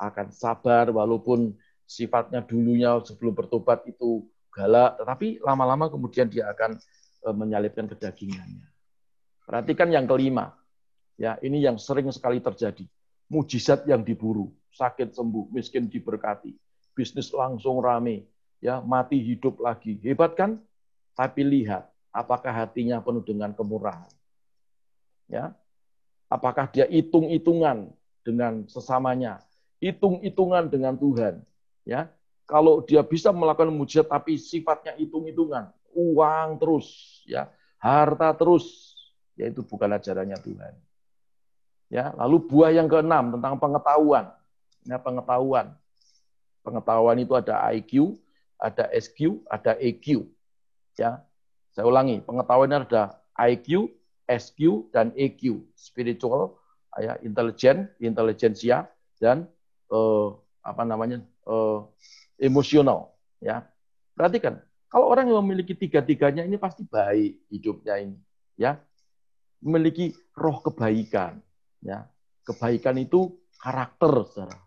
[0.00, 1.52] akan sabar, walaupun
[1.90, 4.22] sifatnya dulunya sebelum bertobat itu
[4.54, 6.78] galak, tetapi lama-lama kemudian dia akan
[7.26, 8.70] eh, menyalipkan kedagingannya.
[9.42, 10.54] Perhatikan yang kelima,
[11.18, 12.86] ya ini yang sering sekali terjadi,
[13.26, 16.54] mujizat yang diburu, sakit sembuh, miskin diberkati,
[16.94, 18.30] bisnis langsung rame,
[18.62, 19.98] ya mati hidup lagi.
[20.06, 20.62] Hebat kan?
[21.18, 24.06] Tapi lihat, apakah hatinya penuh dengan kemurahan?
[25.26, 25.58] Ya,
[26.30, 27.90] apakah dia hitung-hitungan
[28.22, 29.42] dengan sesamanya,
[29.82, 31.42] hitung-hitungan dengan Tuhan?
[31.90, 32.06] Ya,
[32.46, 36.86] kalau dia bisa melakukan mujizat tapi sifatnya hitung-hitungan, uang terus,
[37.26, 37.50] ya,
[37.82, 38.94] harta terus,
[39.34, 40.74] yaitu bukan ajarannya Tuhan.
[41.90, 44.30] Ya, lalu buah yang keenam tentang pengetahuan.
[44.86, 45.74] Ya, pengetahuan.
[46.62, 48.22] Pengetahuan itu ada IQ,
[48.54, 50.30] ada SQ, ada EQ.
[50.94, 51.26] Ya,
[51.74, 53.90] saya ulangi, pengetahuannya ada IQ,
[54.30, 56.54] SQ, dan EQ, spiritual,
[57.02, 58.86] ya, intelijen, intelijensia,
[59.18, 59.50] dan
[59.90, 60.28] eh,
[60.62, 61.78] apa namanya eh,
[62.46, 63.10] emosional.
[63.42, 63.66] Ya,
[64.14, 68.18] perhatikan, kalau orang yang memiliki tiga-tiganya ini pasti baik hidupnya ini.
[68.54, 68.78] Ya,
[69.58, 71.42] memiliki roh kebaikan.
[71.82, 72.06] Ya,
[72.46, 74.60] kebaikan itu karakter, saudara.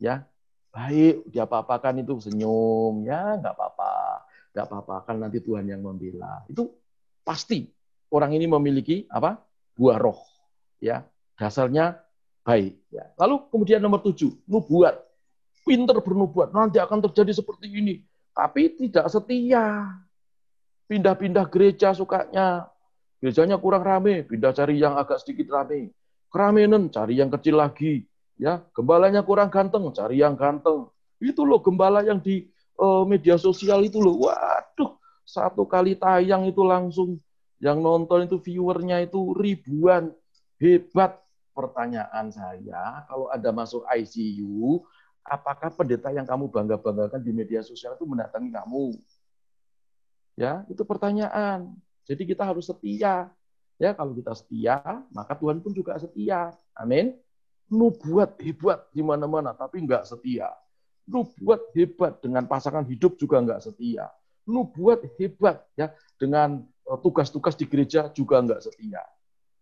[0.00, 0.30] Ya,
[0.70, 3.94] baik dia apa-apakan itu senyum ya nggak apa-apa
[4.54, 6.70] nggak apa-apa kan nanti Tuhan yang membela itu
[7.26, 7.66] pasti
[8.14, 9.42] orang ini memiliki apa
[9.74, 10.18] buah roh
[10.78, 11.02] ya
[11.34, 11.98] dasarnya
[12.46, 14.94] baik ya lalu kemudian nomor tujuh nubuat
[15.64, 17.94] pinter bernubuat nanti akan terjadi seperti ini
[18.32, 19.90] tapi tidak setia
[20.86, 22.68] pindah-pindah gereja sukanya
[23.20, 25.92] gerejanya kurang rame pindah cari yang agak sedikit rame
[26.32, 30.88] keramenen cari yang kecil lagi Ya, gembalanya kurang ganteng, cari yang ganteng.
[31.20, 32.48] Itu loh gembala yang di
[32.80, 34.16] uh, media sosial itu loh.
[34.16, 34.96] Waduh,
[35.28, 37.20] satu kali tayang itu langsung
[37.60, 40.16] yang nonton itu viewernya itu ribuan.
[40.56, 41.20] Hebat.
[41.50, 44.80] Pertanyaan saya, kalau ada masuk ICU,
[45.24, 48.96] apakah pendeta yang kamu bangga-banggakan di media sosial itu mendatangi kamu?
[50.38, 51.76] Ya, itu pertanyaan.
[52.08, 53.28] Jadi kita harus setia.
[53.80, 54.80] Ya, kalau kita setia,
[55.12, 56.52] maka Tuhan pun juga setia.
[56.76, 57.16] Amin
[57.70, 60.50] nubuat hebat di mana-mana, tapi nggak setia.
[61.06, 64.10] Nubuat hebat dengan pasangan hidup juga nggak setia.
[64.44, 69.00] Nubuat hebat ya dengan eh, tugas-tugas di gereja juga nggak setia.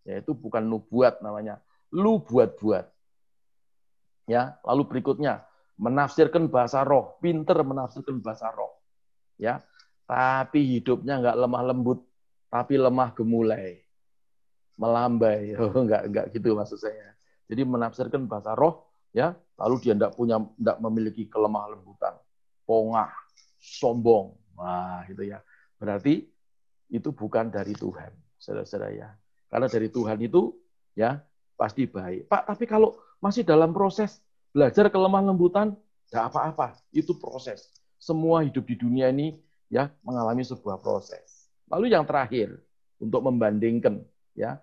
[0.08, 1.60] Yaitu bukan nubuat namanya,
[1.92, 2.88] lu buat-buat.
[4.28, 5.44] Ya, lalu berikutnya
[5.78, 8.74] menafsirkan bahasa roh, pinter menafsirkan bahasa roh.
[9.38, 9.62] Ya,
[10.04, 12.02] tapi hidupnya nggak lemah lembut,
[12.50, 13.80] tapi lemah gemulai,
[14.74, 15.54] melambai.
[15.62, 17.14] Oh, enggak enggak gitu maksud saya.
[17.48, 22.18] Jadi menafsirkan bahasa roh, ya, lalu dia tidak punya, tidak memiliki kelemah lembutan,
[22.66, 23.08] pongah,
[23.62, 25.40] sombong, wah gitu ya.
[25.78, 26.26] Berarti
[26.90, 29.08] itu bukan dari Tuhan, saudara-saudara ya.
[29.48, 30.52] Karena dari Tuhan itu
[30.92, 31.22] ya
[31.56, 32.28] pasti baik.
[32.28, 34.20] Pak, tapi kalau masih dalam proses
[34.52, 35.76] belajar kelemah lembutan,
[36.08, 36.76] tidak apa-apa.
[36.92, 37.68] Itu proses.
[37.98, 39.36] Semua hidup di dunia ini
[39.68, 41.50] ya mengalami sebuah proses.
[41.68, 42.56] Lalu yang terakhir
[42.96, 44.58] untuk membandingkan ya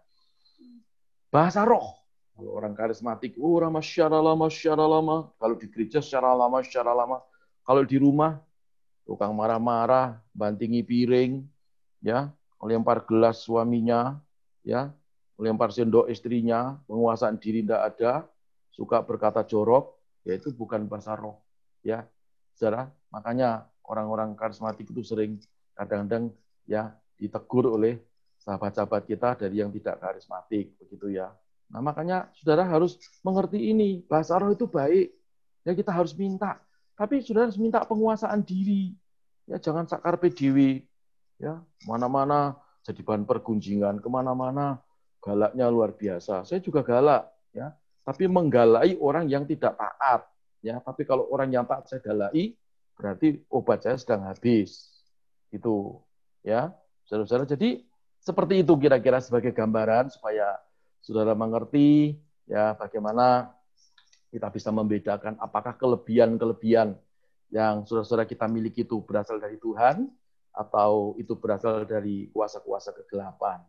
[1.30, 2.06] bahasa roh.
[2.36, 5.32] Kalau orang karismatik, oh ramah secara lama, secara lama.
[5.40, 7.24] Kalau di gereja secara lama, secara lama.
[7.64, 8.44] Kalau di rumah,
[9.08, 11.48] tukang marah-marah, bantingi piring,
[12.04, 12.28] ya,
[12.60, 14.20] melempar gelas suaminya,
[14.68, 14.92] ya,
[15.40, 18.14] melempar sendok istrinya, penguasaan diri tidak ada,
[18.76, 19.96] suka berkata jorok,
[20.28, 21.40] ya itu bukan bahasa roh,
[21.80, 22.04] ya,
[22.52, 22.92] saudara.
[23.16, 25.40] Makanya orang-orang karismatik itu sering
[25.72, 26.36] kadang-kadang
[26.68, 28.04] ya ditegur oleh
[28.44, 31.32] sahabat-sahabat kita dari yang tidak karismatik, begitu ya.
[31.72, 35.16] Nah makanya saudara harus mengerti ini, bahasa roh itu baik,
[35.64, 36.60] ya kita harus minta.
[37.00, 38.92] Tapi saudara harus minta penguasaan diri,
[39.48, 40.84] ya jangan sakar PDW,
[41.40, 44.84] ya mana-mana jadi bahan pergunjingan, ke mana-mana
[45.24, 46.46] galaknya luar biasa.
[46.46, 47.74] Saya juga galak, ya,
[48.06, 50.30] tapi menggalai orang yang tidak taat,
[50.62, 50.78] ya.
[50.78, 52.54] Tapi kalau orang yang taat saya galai,
[52.94, 54.94] berarti obat saya sedang habis,
[55.50, 55.98] itu,
[56.46, 56.70] ya,
[57.10, 57.50] saudara-saudara.
[57.50, 57.82] Jadi
[58.22, 60.58] seperti itu kira-kira sebagai gambaran supaya
[61.06, 62.18] saudara mengerti
[62.50, 63.54] ya bagaimana
[64.34, 66.98] kita bisa membedakan apakah kelebihan-kelebihan
[67.54, 70.10] yang saudara-saudara kita miliki itu berasal dari Tuhan
[70.50, 73.62] atau itu berasal dari kuasa-kuasa kegelapan.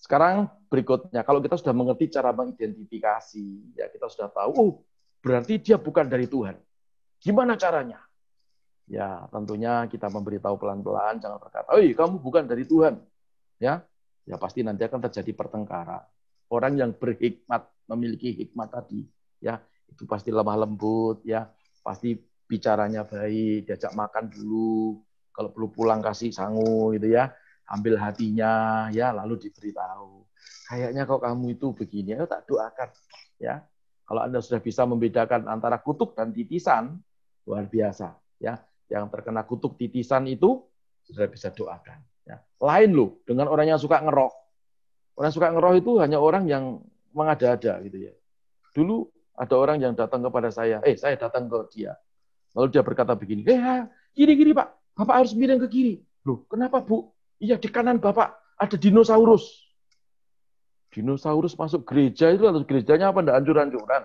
[0.00, 4.70] Sekarang berikutnya kalau kita sudah mengerti cara mengidentifikasi, ya kita sudah tahu, oh,
[5.20, 6.56] berarti dia bukan dari Tuhan.
[7.20, 8.00] Gimana caranya?
[8.88, 12.98] Ya, tentunya kita memberitahu pelan-pelan, jangan berkata, "Oh, kamu bukan dari Tuhan."
[13.60, 13.84] ya
[14.24, 16.02] ya pasti nanti akan terjadi pertengkaran.
[16.50, 19.06] Orang yang berhikmat memiliki hikmat tadi,
[19.38, 21.46] ya itu pasti lemah lembut, ya
[21.84, 22.18] pasti
[22.50, 24.98] bicaranya baik, diajak makan dulu,
[25.30, 27.30] kalau perlu pulang kasih sangu gitu ya,
[27.70, 30.26] ambil hatinya, ya lalu diberitahu.
[30.66, 32.90] Kayaknya kok kamu itu begini, ya tak doakan,
[33.38, 33.62] ya.
[34.06, 36.98] Kalau anda sudah bisa membedakan antara kutuk dan titisan,
[37.46, 38.58] luar biasa, ya.
[38.90, 40.66] Yang terkena kutuk titisan itu
[41.06, 42.02] sudah bisa doakan.
[42.26, 42.42] Ya.
[42.58, 44.34] Lain loh dengan orang yang suka ngeroh.
[45.14, 46.82] Orang yang suka ngeroh itu hanya orang yang
[47.14, 48.12] mengada-ada gitu ya.
[48.74, 51.94] Dulu ada orang yang datang kepada saya, eh saya datang ke dia.
[52.54, 55.94] Lalu dia berkata begini, eh kiri-kiri Pak, Bapak harus miring ke kiri.
[56.26, 57.10] Loh, kenapa Bu?
[57.40, 59.64] Iya di kanan Bapak ada dinosaurus.
[60.92, 63.24] Dinosaurus masuk gereja itu atau gerejanya apa?
[63.24, 64.02] Enggak hancur-hancuran.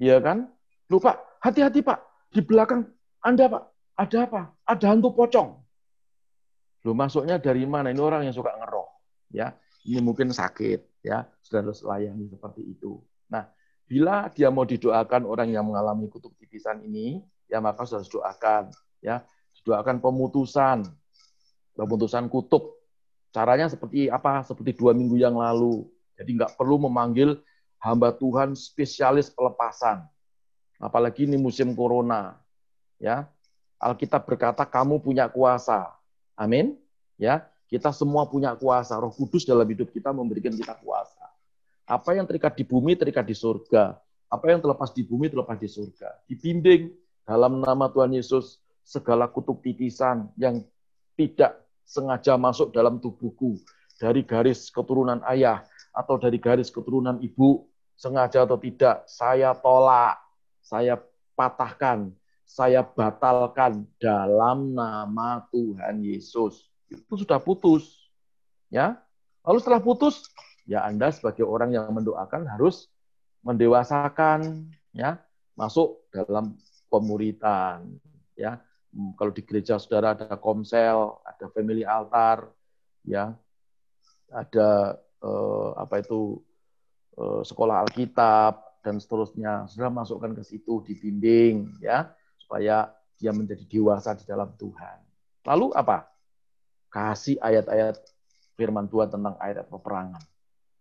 [0.00, 0.48] Iya kan?
[0.88, 2.00] Loh Pak, hati-hati Pak.
[2.32, 2.88] Di belakang
[3.20, 3.64] Anda Pak,
[3.98, 4.40] ada apa?
[4.64, 5.60] Ada hantu pocong.
[6.86, 7.90] Lu masuknya dari mana?
[7.90, 8.88] Ini orang yang suka ngeroh,
[9.34, 9.52] ya.
[9.82, 11.26] Ini mungkin sakit, ya.
[11.42, 13.02] Sudah harus layani seperti itu.
[13.26, 13.50] Nah,
[13.84, 17.18] bila dia mau didoakan orang yang mengalami kutuk tipisan ini,
[17.50, 18.70] ya maka harus doakan,
[19.02, 19.26] ya.
[19.58, 20.86] Didoakan pemutusan,
[21.78, 22.74] pemutusan kutuk.
[23.30, 24.42] Caranya seperti apa?
[24.42, 25.86] Seperti dua minggu yang lalu.
[26.18, 27.38] Jadi nggak perlu memanggil
[27.78, 30.02] hamba Tuhan spesialis pelepasan.
[30.82, 32.34] Apalagi ini musim corona.
[32.98, 33.30] Ya,
[33.78, 35.94] Alkitab berkata kamu punya kuasa.
[36.34, 36.74] Amin.
[37.14, 38.98] Ya, kita semua punya kuasa.
[38.98, 41.30] Roh Kudus dalam hidup kita memberikan kita kuasa.
[41.86, 43.94] Apa yang terikat di bumi terikat di surga.
[44.28, 46.26] Apa yang terlepas di bumi terlepas di surga.
[46.26, 46.90] Dibimbing
[47.22, 50.64] dalam nama Tuhan Yesus segala kutuk titisan yang
[51.14, 53.56] tidak sengaja masuk dalam tubuhku
[53.96, 55.64] dari garis keturunan ayah
[55.96, 57.66] atau dari garis keturunan ibu
[57.98, 60.22] sengaja atau tidak saya tolak,
[60.62, 61.00] saya
[61.34, 62.14] patahkan,
[62.46, 66.70] saya batalkan dalam nama Tuhan Yesus.
[66.86, 68.08] Itu sudah putus.
[68.70, 69.02] Ya.
[69.42, 70.30] Lalu setelah putus,
[70.68, 72.86] ya Anda sebagai orang yang mendoakan harus
[73.42, 75.18] mendewasakan ya,
[75.58, 76.54] masuk dalam
[76.86, 77.98] pemuritan
[78.38, 78.62] ya.
[78.98, 82.50] Kalau di gereja saudara ada komsel, ada family altar,
[83.06, 83.30] ya,
[84.32, 86.42] ada eh, apa itu
[87.14, 89.70] eh, sekolah Alkitab dan seterusnya.
[89.70, 92.10] Saudara masukkan ke situ dibimbing, ya
[92.42, 94.98] supaya dia menjadi dewasa di dalam Tuhan.
[95.44, 96.08] Lalu apa?
[96.88, 98.00] Kasih ayat-ayat
[98.56, 100.22] firman Tuhan tentang ayat peperangan.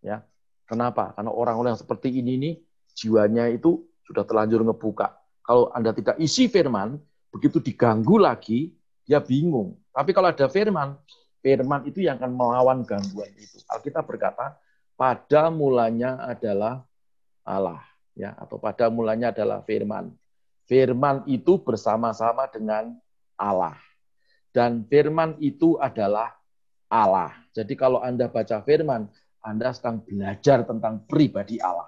[0.01, 0.24] Ya.
[0.65, 1.11] Kenapa?
[1.13, 2.53] Karena orang-orang yang seperti ini nih
[2.97, 5.15] jiwanya itu sudah terlanjur ngebuka.
[5.43, 6.99] Kalau Anda tidak isi firman,
[7.32, 8.73] begitu diganggu lagi,
[9.07, 9.80] dia bingung.
[9.91, 10.99] Tapi kalau ada firman,
[11.39, 13.61] firman itu yang akan melawan gangguan itu.
[13.71, 14.59] Alkitab berkata,
[14.97, 16.84] pada mulanya adalah
[17.47, 17.80] Allah,
[18.17, 20.11] ya, atau pada mulanya adalah firman.
[20.67, 22.91] Firman itu bersama-sama dengan
[23.39, 23.80] Allah.
[24.51, 26.36] Dan firman itu adalah
[26.91, 27.32] Allah.
[27.55, 29.07] Jadi kalau Anda baca firman,
[29.39, 31.88] Anda sedang belajar tentang pribadi Allah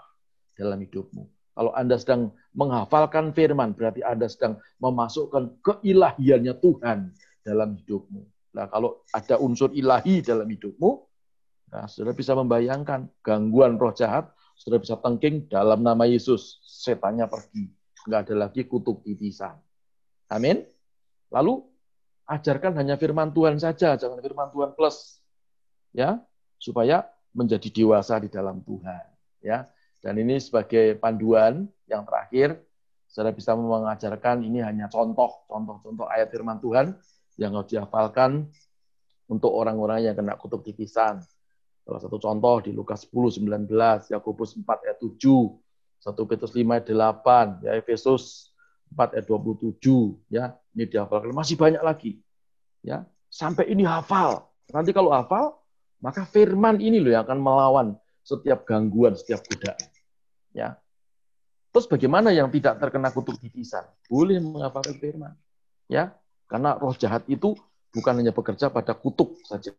[0.55, 1.38] dalam hidupmu.
[1.53, 8.21] Kalau Anda sedang menghafalkan firman, berarti Anda sedang memasukkan keilahiannya Tuhan dalam hidupmu.
[8.55, 10.89] Nah, kalau ada unsur ilahi dalam hidupmu,
[11.69, 16.59] nah, sudah bisa membayangkan gangguan roh jahat, sudah bisa tengking dalam nama Yesus.
[16.65, 17.69] Setannya pergi
[18.07, 19.59] nggak ada lagi kutuk titisan.
[20.31, 20.63] Amin.
[21.29, 21.61] Lalu
[22.25, 25.21] ajarkan hanya firman Tuhan saja, jangan firman Tuhan plus.
[25.93, 26.21] Ya,
[26.61, 29.05] supaya menjadi dewasa di dalam Tuhan.
[29.41, 29.69] Ya,
[29.99, 32.63] dan ini sebagai panduan yang terakhir,
[33.09, 36.95] saudara bisa mengajarkan ini hanya contoh, contoh-contoh ayat firman Tuhan
[37.35, 38.47] yang harus dihafalkan
[39.27, 41.19] untuk orang-orang yang kena kutuk titisan.
[41.83, 45.19] Salah satu contoh di Lukas 10, 19, Yakobus 4 ayat 7,
[45.99, 48.55] 1 Petrus 5 ayat 8, ya Efesus
[48.93, 51.35] 4 ayat 27, ya ini dihafalkan.
[51.35, 52.21] Masih banyak lagi.
[52.79, 54.47] Ya, sampai ini hafal.
[54.71, 55.59] Nanti kalau hafal,
[55.99, 57.87] maka firman ini loh yang akan melawan
[58.23, 59.88] setiap gangguan, setiap godaan.
[60.59, 60.75] Ya.
[61.71, 63.87] Terus bagaimana yang tidak terkena kutuk titisan?
[64.11, 65.33] Boleh menghafalkan firman.
[65.87, 66.11] Ya,
[66.51, 67.55] karena roh jahat itu
[67.95, 69.71] bukan hanya bekerja pada kutuk saja,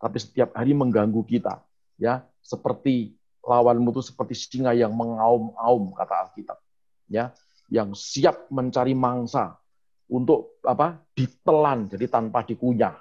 [0.00, 1.60] tapi setiap hari mengganggu kita.
[2.00, 6.58] Ya, seperti lawanmu itu seperti singa yang mengaum-aum kata Alkitab.
[7.10, 7.34] Ya,
[7.68, 9.58] yang siap mencari mangsa
[10.10, 11.02] untuk apa?
[11.12, 12.94] ditelan jadi tanpa dikunyah.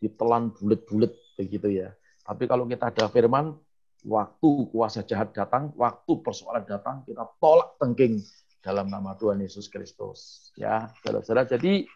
[0.00, 1.92] Ditelan bulat-bulat begitu ya.
[2.24, 3.56] Tapi kalau kita ada firman,
[4.04, 8.20] waktu kuasa jahat datang, waktu persoalan datang, kita tolak tengking
[8.60, 10.50] dalam nama Tuhan Yesus Kristus.
[10.58, 11.46] Ya, saudara-saudara.
[11.46, 11.86] Jadi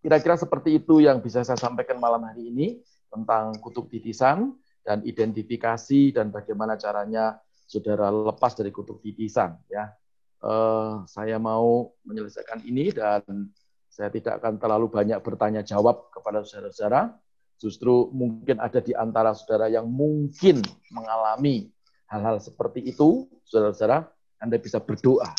[0.00, 2.80] kira-kira seperti itu yang bisa saya sampaikan malam hari ini
[3.12, 7.36] tentang kutuk titisan dan identifikasi dan bagaimana caranya
[7.68, 9.60] saudara lepas dari kutuk titisan.
[9.68, 9.92] Ya,
[10.40, 13.52] uh, saya mau menyelesaikan ini dan
[13.90, 17.16] saya tidak akan terlalu banyak bertanya jawab kepada saudara-saudara
[17.56, 20.60] Justru mungkin ada di antara saudara yang mungkin
[20.92, 21.72] mengalami
[22.06, 24.04] hal-hal seperti itu, saudara-saudara,
[24.38, 25.32] Anda bisa berdoa.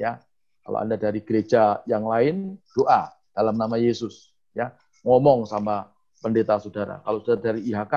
[0.00, 0.22] Ya,
[0.64, 4.32] kalau Anda dari gereja yang lain, doa dalam nama Yesus.
[4.56, 7.04] Ya, ngomong sama pendeta saudara.
[7.04, 7.94] Kalau saudara dari IHK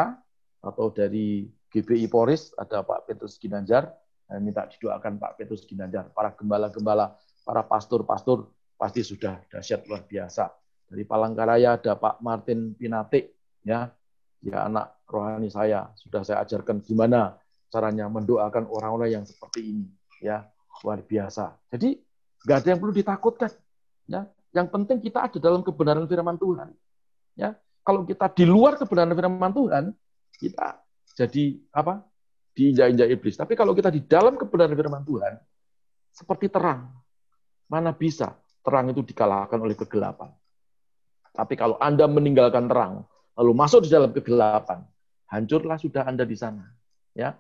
[0.62, 3.90] atau dari GBI Poris, ada Pak Petrus Ginanjar,
[4.28, 6.12] saya minta didoakan Pak Petrus Ginanjar.
[6.12, 7.16] Para gembala-gembala,
[7.48, 10.52] para pastor-pastor, pasti sudah dahsyat luar biasa.
[10.92, 13.94] Dari Palangkaraya ada Pak Martin Pinatik, ya
[14.42, 17.38] ya anak rohani saya sudah saya ajarkan gimana
[17.72, 19.88] caranya mendoakan orang-orang yang seperti ini.
[20.22, 20.50] Ya
[20.82, 21.56] luar biasa.
[21.72, 21.98] Jadi
[22.46, 23.52] nggak ada yang perlu ditakutkan.
[24.10, 26.70] Ya yang penting kita ada dalam kebenaran firman Tuhan.
[27.40, 29.84] Ya kalau kita di luar kebenaran firman Tuhan
[30.38, 30.82] kita
[31.16, 32.04] jadi apa
[32.54, 33.36] diinjak-injak iblis.
[33.40, 35.40] Tapi kalau kita di dalam kebenaran firman Tuhan
[36.12, 36.92] seperti terang
[37.72, 40.28] mana bisa terang itu dikalahkan oleh kegelapan?
[41.32, 43.08] Tapi kalau Anda meninggalkan terang,
[43.38, 44.84] lalu masuk di dalam kegelapan,
[45.32, 46.68] hancurlah sudah Anda di sana.
[47.12, 47.36] Ya,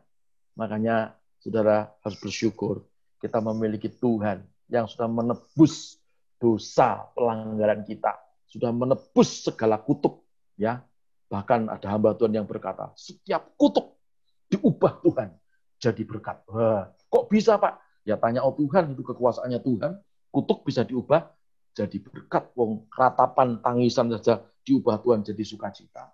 [0.56, 2.84] Makanya saudara harus bersyukur
[3.22, 6.00] kita memiliki Tuhan yang sudah menebus
[6.42, 8.18] dosa pelanggaran kita,
[8.50, 10.26] sudah menebus segala kutuk,
[10.58, 10.82] ya.
[11.32, 13.96] Bahkan ada hamba Tuhan yang berkata, setiap kutuk
[14.52, 15.32] diubah Tuhan
[15.80, 16.44] jadi berkat.
[17.08, 18.04] Kok bisa Pak?
[18.04, 19.92] Ya tanya oh Tuhan, itu kekuasaannya Tuhan.
[20.34, 21.32] Kutuk bisa diubah
[21.76, 22.51] jadi berkat.
[22.55, 26.11] Wong ratapan tangisan saja diubah Tuhan jadi sukacita.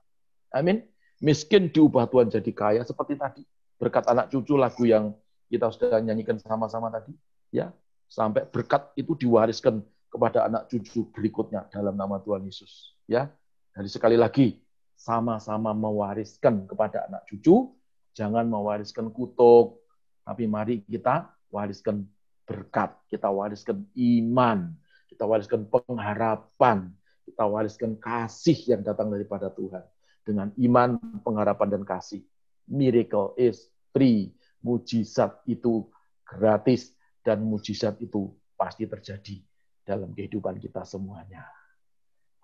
[0.53, 0.85] Amin.
[1.17, 3.43] Miskin diubah Tuhan jadi kaya seperti tadi.
[3.77, 5.13] Berkat anak cucu lagu yang
[5.49, 7.13] kita sudah nyanyikan sama-sama tadi.
[7.53, 7.73] ya
[8.07, 12.95] Sampai berkat itu diwariskan kepada anak cucu berikutnya dalam nama Tuhan Yesus.
[13.07, 13.31] Ya,
[13.75, 14.57] Jadi sekali lagi,
[14.97, 17.69] sama-sama mewariskan kepada anak cucu,
[18.17, 19.85] jangan mewariskan kutuk,
[20.25, 22.03] tapi mari kita wariskan
[22.47, 24.73] berkat, kita wariskan iman,
[25.17, 26.93] kita wariskan pengharapan,
[27.25, 29.81] kita wariskan kasih yang datang daripada Tuhan.
[30.21, 32.21] Dengan iman, pengharapan, dan kasih.
[32.69, 34.29] Miracle is free.
[34.61, 35.89] Mujizat itu
[36.21, 36.93] gratis.
[37.25, 39.41] Dan mujizat itu pasti terjadi
[39.81, 41.49] dalam kehidupan kita semuanya.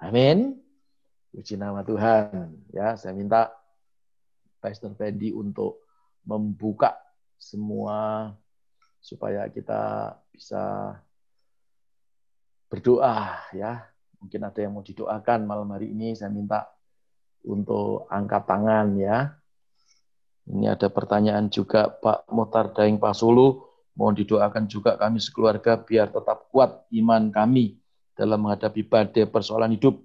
[0.01, 0.57] Amin.
[1.29, 2.57] Puji nama Tuhan.
[2.73, 3.53] Ya, saya minta
[4.57, 5.85] Pastor Fendi untuk
[6.25, 6.97] membuka
[7.37, 8.33] semua
[8.97, 10.97] supaya kita bisa
[12.73, 13.93] berdoa ya
[14.23, 16.71] Mungkin ada yang mau didoakan malam hari ini, saya minta
[17.43, 19.35] untuk angkat tangan ya.
[20.47, 23.67] Ini ada pertanyaan juga Pak Motar Daeng Pasulu,
[23.99, 27.83] mohon didoakan juga kami sekeluarga biar tetap kuat iman kami
[28.15, 29.99] dalam menghadapi badai persoalan hidup.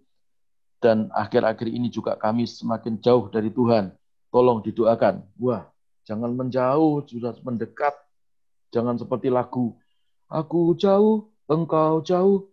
[0.83, 3.95] Dan akhir-akhir ini juga kami semakin jauh dari Tuhan.
[4.35, 5.23] Tolong didoakan.
[5.39, 5.71] Wah,
[6.03, 7.95] jangan menjauh, sudah mendekat.
[8.75, 9.79] Jangan seperti lagu,
[10.27, 12.51] aku jauh, engkau jauh,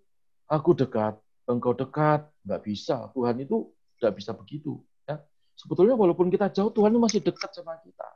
[0.49, 1.19] aku dekat
[1.49, 3.09] engkau dekat, nggak bisa.
[3.13, 3.69] Tuhan itu
[4.01, 4.81] nggak bisa begitu.
[5.05, 5.21] Ya.
[5.53, 8.09] Sebetulnya walaupun kita jauh, Tuhan itu masih dekat sama kita.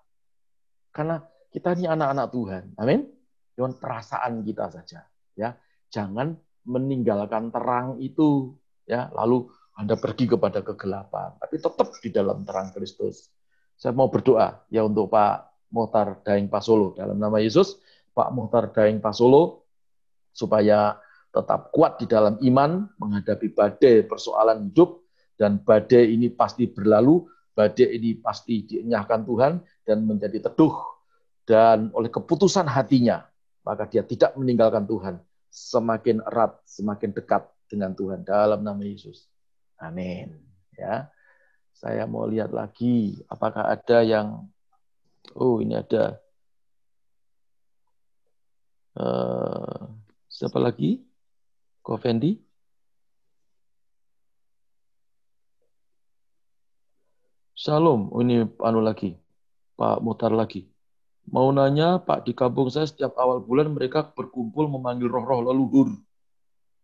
[0.90, 1.22] Karena
[1.54, 2.64] kita ini anak-anak Tuhan.
[2.78, 3.06] Amin.
[3.54, 5.06] Dengan perasaan kita saja.
[5.38, 5.56] Ya,
[5.94, 8.58] jangan meninggalkan terang itu.
[8.90, 13.32] Ya, lalu anda pergi kepada kegelapan, tapi tetap di dalam terang Kristus.
[13.80, 17.80] Saya mau berdoa ya untuk Pak Mohtar Daeng Pasolo dalam nama Yesus,
[18.12, 19.64] Pak Mohtar Daeng Pasolo
[20.36, 21.00] supaya
[21.40, 25.08] tetap kuat di dalam iman menghadapi badai persoalan hidup
[25.40, 27.24] dan badai ini pasti berlalu,
[27.56, 30.76] badai ini pasti dienyahkan Tuhan dan menjadi teduh.
[31.48, 33.24] Dan oleh keputusan hatinya
[33.64, 35.16] maka dia tidak meninggalkan Tuhan.
[35.50, 38.22] Semakin erat semakin dekat dengan Tuhan.
[38.22, 39.26] Dalam nama Yesus.
[39.80, 40.38] Amin.
[40.76, 41.10] Ya.
[41.74, 44.52] Saya mau lihat lagi apakah ada yang
[45.40, 46.20] oh ini ada.
[49.00, 49.96] Uh,
[50.28, 51.09] siapa lagi
[51.84, 52.40] Ko Fendi
[57.60, 59.20] Shalom, ini anu lagi,
[59.76, 60.64] Pak Mutar lagi.
[61.28, 65.92] Mau nanya, Pak, di kampung saya setiap awal bulan mereka berkumpul memanggil roh-roh leluhur.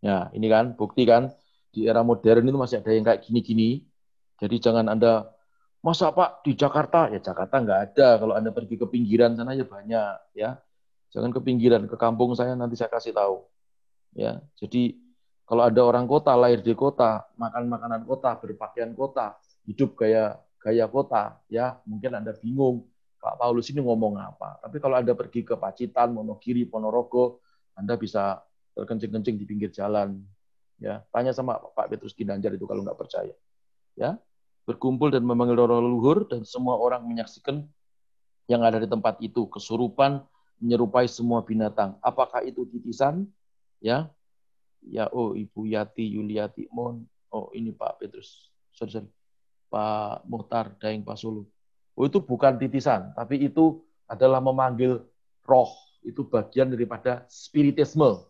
[0.03, 1.31] Ya, ini kan, bukti kan,
[1.71, 3.87] di era modern itu masih ada yang kayak gini-gini.
[4.35, 5.31] Jadi jangan Anda,
[5.79, 7.07] masa Pak di Jakarta?
[7.07, 10.35] Ya Jakarta nggak ada, kalau Anda pergi ke pinggiran sana ya banyak.
[10.35, 10.59] ya
[11.15, 13.47] Jangan ke pinggiran, ke kampung saya nanti saya kasih tahu.
[14.15, 14.95] Ya, Jadi
[15.45, 19.37] kalau ada orang kota, lahir di kota, makan makanan kota, berpakaian kota,
[19.67, 22.89] hidup kayak gaya kota, ya mungkin Anda bingung
[23.21, 24.57] Pak Paulus ini ngomong apa.
[24.65, 27.45] Tapi kalau Anda pergi ke Pacitan, Monogiri, Ponorogo,
[27.77, 28.41] Anda bisa
[28.73, 30.25] terkencing-kencing di pinggir jalan.
[30.81, 33.33] Ya, tanya sama Pak Petrus Ginanjar itu kalau nggak percaya.
[33.93, 34.17] Ya,
[34.65, 37.61] berkumpul dan memanggil roh leluhur dan semua orang menyaksikan
[38.49, 40.25] yang ada di tempat itu kesurupan
[40.57, 41.97] menyerupai semua binatang.
[42.01, 43.29] Apakah itu titisan?
[43.85, 44.09] Ya,
[44.81, 47.05] ya oh Ibu Yati Yuliati Mon.
[47.29, 48.49] Oh ini Pak Petrus.
[48.73, 49.09] Sorry, sorry.
[49.69, 51.45] Pak Muhtar Daeng Pasulu.
[51.95, 53.79] Oh, itu bukan titisan, tapi itu
[54.09, 55.05] adalah memanggil
[55.45, 55.71] roh.
[56.01, 58.25] Itu bagian daripada spiritisme.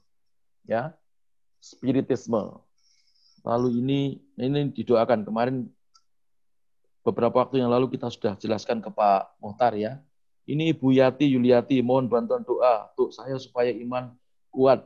[0.68, 0.94] Ya.
[1.64, 2.62] Spiritisme.
[3.42, 4.00] Lalu ini
[4.38, 5.66] ini didoakan kemarin
[7.06, 10.02] beberapa waktu yang lalu kita sudah jelaskan ke Pak Muhtar ya.
[10.46, 14.14] Ini Ibu Yati Yuliati mohon bantuan doa untuk saya supaya iman
[14.54, 14.86] kuat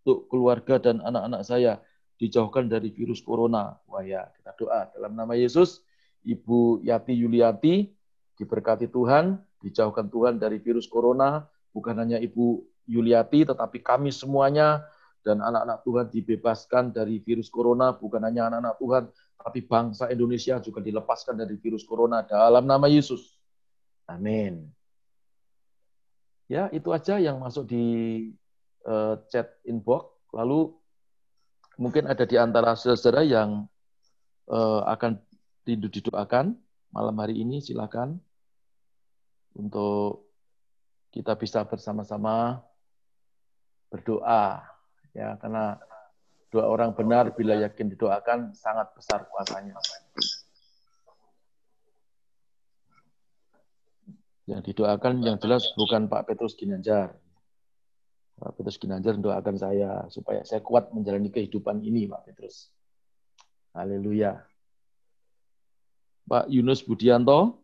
[0.00, 1.80] untuk keluarga dan anak-anak saya
[2.16, 3.76] dijauhkan dari virus corona.
[3.88, 5.84] Wah ya, kita doa dalam nama Yesus.
[6.20, 7.88] Ibu Yati Yuliati,
[8.36, 14.84] diberkati Tuhan, dijauhkan Tuhan dari virus corona, bukan hanya Ibu Yuliati, tetapi kami semuanya
[15.24, 19.04] dan anak-anak Tuhan dibebaskan dari virus corona, bukan hanya anak-anak Tuhan,
[19.40, 23.36] tapi bangsa Indonesia juga dilepaskan dari virus corona dalam nama Yesus.
[24.04, 24.68] Amin.
[26.50, 27.84] Ya, itu aja yang masuk di
[28.86, 30.08] uh, chat inbox.
[30.30, 30.70] Lalu
[31.80, 33.66] mungkin ada di antara saudara yang
[34.50, 35.18] uh, akan
[35.64, 36.58] didoakan
[36.90, 38.18] malam hari ini silakan
[39.54, 40.30] untuk
[41.10, 42.62] kita bisa bersama-sama
[43.90, 44.62] berdoa
[45.10, 45.78] ya karena
[46.50, 49.74] doa orang benar bila yakin didoakan sangat besar kuasanya.
[54.50, 57.14] Yang didoakan yang jelas bukan Pak Petrus Ginanjar.
[58.40, 62.72] Pak Petrus Ginanjar doakan saya supaya saya kuat menjalani kehidupan ini, Pak Petrus.
[63.76, 64.40] Haleluya.
[66.24, 67.60] Pak Yunus Budianto.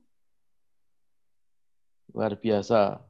[2.12, 3.01] Luar biasa.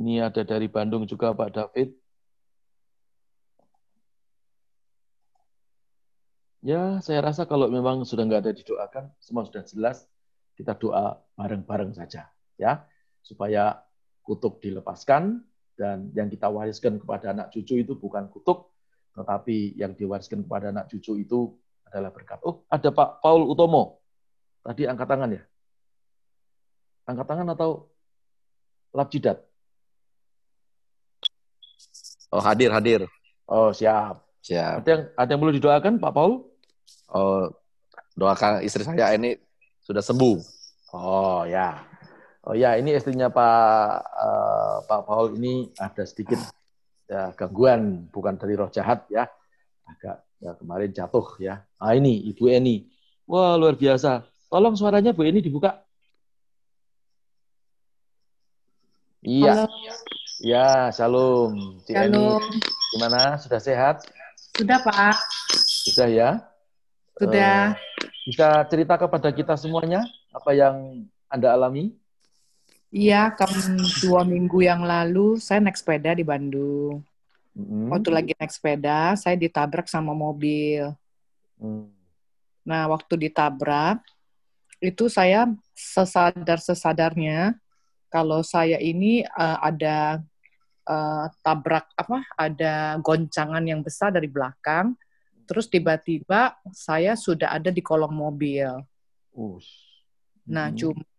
[0.00, 1.92] Ini ada dari Bandung juga Pak David.
[6.64, 10.06] Ya, saya rasa kalau memang sudah nggak ada didoakan, semua sudah jelas,
[10.54, 12.30] kita doa bareng-bareng saja.
[12.54, 12.86] ya
[13.20, 13.82] Supaya
[14.22, 15.42] kutuk dilepaskan,
[15.76, 18.72] dan yang kita wariskan kepada anak cucu itu bukan kutuk,
[19.16, 21.52] tetapi yang diwariskan kepada anak cucu itu
[21.88, 22.40] adalah berkat.
[22.44, 24.00] Oh, ada Pak Paul Utomo.
[24.62, 25.42] Tadi angkat tangan ya?
[27.08, 27.90] Angkat tangan atau
[28.94, 29.38] lap jidat?
[32.32, 33.04] Oh, hadir, hadir.
[33.44, 34.24] Oh, siap.
[34.40, 34.82] Siap.
[34.82, 36.32] Ada yang ada yang perlu didoakan, Pak Paul?
[37.12, 37.52] Oh,
[38.16, 39.36] doakan istri saya ini
[39.84, 40.40] sudah sembuh.
[40.96, 41.91] Oh, ya.
[42.42, 46.42] Oh ya, ini istrinya Pak uh, Pak Paul ini ada sedikit
[47.06, 49.30] ya, gangguan, bukan dari roh jahat ya.
[49.86, 51.62] Agak ya kemarin jatuh ya.
[51.78, 52.90] Ah ini Ibu Eni.
[53.30, 54.26] Wah, luar biasa.
[54.50, 55.86] Tolong suaranya Bu ini dibuka.
[59.22, 59.70] Iya.
[60.42, 61.78] Ya, shalom.
[61.86, 62.42] Cik shalom.
[62.98, 63.38] Gimana?
[63.38, 64.02] Sudah sehat?
[64.58, 65.16] Sudah, Pak.
[65.86, 66.30] Sudah ya?
[67.14, 67.78] Sudah.
[67.78, 70.02] Uh, bisa cerita kepada kita semuanya
[70.34, 71.94] apa yang Anda alami?
[72.92, 73.48] Iya, kam
[74.04, 77.00] dua minggu yang lalu saya naik sepeda di Bandung.
[77.56, 77.88] Mm-hmm.
[77.88, 80.92] Waktu lagi naik sepeda, saya ditabrak sama mobil.
[81.56, 81.88] Mm.
[82.68, 84.04] Nah, waktu ditabrak,
[84.76, 87.56] itu saya sesadar-sesadarnya
[88.12, 90.20] kalau saya ini uh, ada
[90.84, 94.92] uh, tabrak apa ada goncangan yang besar dari belakang
[95.46, 98.68] terus tiba-tiba saya sudah ada di kolong mobil.
[99.32, 99.58] Uh.
[100.50, 100.76] Nah, hmm.
[100.76, 101.11] cuman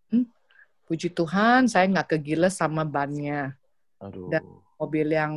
[0.83, 3.55] puji Tuhan saya nggak kegiles sama bannya.
[3.99, 4.27] Aduh.
[4.27, 4.43] Dan
[4.75, 5.33] mobil yang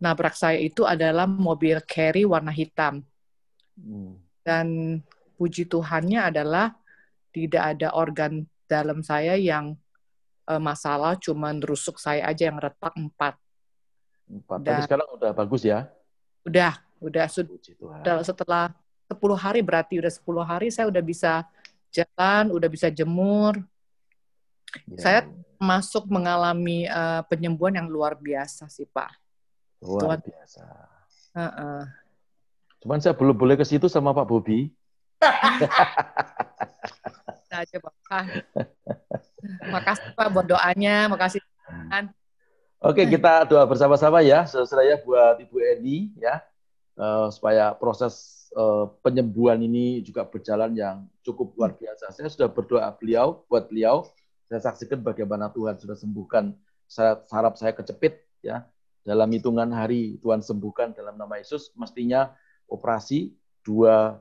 [0.00, 3.04] nabrak saya itu adalah mobil carry warna hitam.
[3.76, 4.16] Hmm.
[4.40, 5.00] Dan
[5.36, 6.76] puji Tuhannya adalah
[7.32, 9.76] tidak ada organ dalam saya yang
[10.48, 13.34] eh, masalah, cuman rusuk saya aja yang retak empat.
[14.26, 14.58] Empat.
[14.62, 15.86] Tapi Dan- sekarang udah bagus ya.
[16.42, 18.00] Udah, udah sud- Puji Tuhan.
[18.00, 18.72] udah setelah
[19.10, 21.44] 10 hari berarti udah 10 hari saya udah bisa
[21.92, 23.58] jalan, udah bisa jemur,
[24.94, 25.20] Ya, saya
[25.60, 29.12] masuk mengalami eh, penyembuhan yang luar biasa sih Pak.
[29.80, 30.64] luar biasa.
[31.32, 31.82] Heeh.
[32.84, 34.72] Cuman saya belum boleh ke situ sama Pak Bobi.
[37.50, 37.94] Udah aja Pak.
[38.08, 38.26] Ah.
[39.68, 41.40] makasih Pak buat doanya, makasih.
[42.80, 46.40] Oke, kita doa bersama-sama ya, saudara ya buat Ibu Eni ya,
[46.96, 52.08] eh, supaya proses eh, penyembuhan ini juga berjalan yang cukup luar biasa.
[52.16, 54.08] Saya sudah berdoa beliau buat beliau.
[54.50, 56.50] Saya saksikan bagaimana Tuhan sudah sembuhkan
[56.90, 58.66] saraf saya kecepit ya.
[59.06, 61.70] Dalam hitungan hari Tuhan sembuhkan dalam nama Yesus.
[61.78, 62.34] Mestinya
[62.66, 63.30] operasi
[63.62, 64.18] 200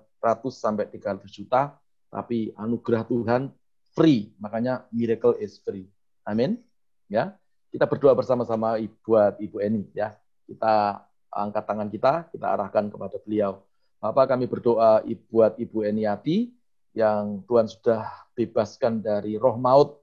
[0.53, 1.73] sampai 300 juta,
[2.13, 3.49] tapi anugerah Tuhan
[3.97, 4.29] free.
[4.37, 5.89] Makanya miracle is free.
[6.29, 6.61] Amin.
[7.09, 7.33] Ya
[7.69, 10.17] kita berdoa bersama-sama buat Ibu Eni ya.
[10.49, 13.61] Kita angkat tangan kita, kita arahkan kepada beliau.
[14.01, 16.49] Bapak kami berdoa buat Ibu Eniati
[16.97, 20.01] yang Tuhan sudah bebaskan dari roh maut,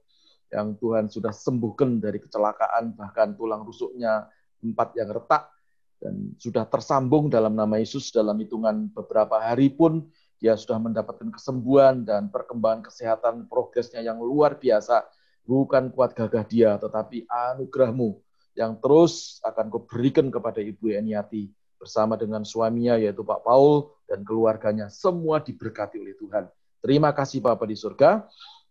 [0.51, 4.27] yang Tuhan sudah sembuhkan dari kecelakaan, bahkan tulang rusuknya
[4.63, 5.51] empat yang retak,
[5.97, 10.05] dan sudah tersambung dalam nama Yesus dalam hitungan beberapa hari pun
[10.37, 15.09] dia sudah mendapatkan kesembuhan dan perkembangan kesehatan progresnya yang luar biasa.
[15.47, 18.19] Bukan kuat gagah dia, tetapi anugerahmu
[18.53, 21.47] yang terus akan kau berikan kepada Ibu Eniati
[21.79, 24.91] bersama dengan suaminya yaitu Pak Paul dan keluarganya.
[24.91, 26.51] Semua diberkati oleh Tuhan.
[26.83, 28.27] Terima kasih Bapak di surga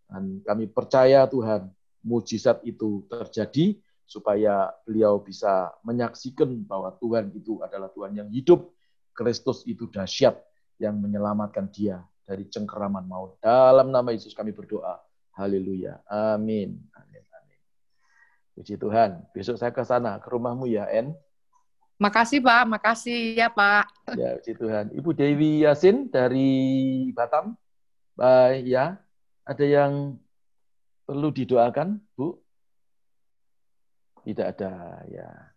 [0.07, 1.71] dan kami percaya Tuhan
[2.07, 3.75] mujizat itu terjadi
[4.07, 8.71] supaya beliau bisa menyaksikan bahwa Tuhan itu adalah Tuhan yang hidup,
[9.11, 10.39] Kristus itu dahsyat
[10.79, 13.35] yang menyelamatkan dia dari cengkeraman maut.
[13.43, 15.03] Dalam nama Yesus kami berdoa.
[15.35, 16.01] Haleluya.
[16.07, 16.79] Amin.
[16.95, 17.23] Amin.
[17.35, 17.59] Amin.
[18.55, 19.27] Puji Tuhan.
[19.35, 21.13] Besok saya ke sana, ke rumahmu ya, En.
[21.97, 23.89] Makasih Pak, makasih ya Pak.
[24.15, 24.85] Ya, puji Tuhan.
[24.95, 26.53] Ibu Dewi Yasin dari
[27.11, 27.57] Batam.
[28.17, 29.01] Baik, ya.
[29.47, 30.19] Ada yang
[31.07, 32.35] perlu didoakan, Bu?
[34.27, 35.55] Tidak ada, ya.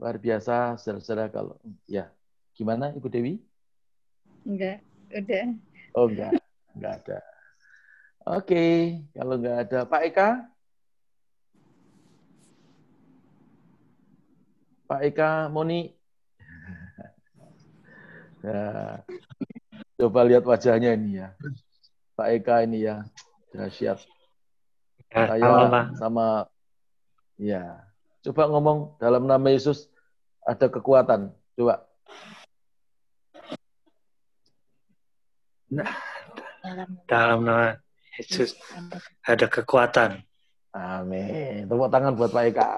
[0.00, 2.08] Luar biasa, saudara-saudara kalau ya.
[2.56, 3.36] Gimana Ibu Dewi?
[4.48, 4.80] Enggak,
[5.12, 5.46] udah.
[5.92, 6.40] Oh, enggak.
[6.72, 7.18] Enggak ada.
[8.32, 8.64] Oke,
[9.12, 10.28] kalau enggak ada Pak Eka?
[14.88, 15.92] Pak Eka Moni.
[18.38, 19.02] Ya.
[19.98, 21.34] Coba lihat wajahnya ini ya.
[22.18, 23.06] Pak Eka ini ya.
[23.54, 24.02] Dahsyat.
[25.14, 25.84] Ya, Saya Pak.
[26.02, 26.50] sama
[27.38, 27.86] ya.
[28.26, 29.86] Coba ngomong dalam nama Yesus
[30.42, 31.30] ada kekuatan.
[31.54, 31.86] Coba.
[37.06, 37.78] Dalam nama
[38.18, 38.58] Yesus
[39.22, 40.18] ada kekuatan.
[40.74, 41.70] Amin.
[41.70, 42.68] Tepuk tangan buat Pak Eka.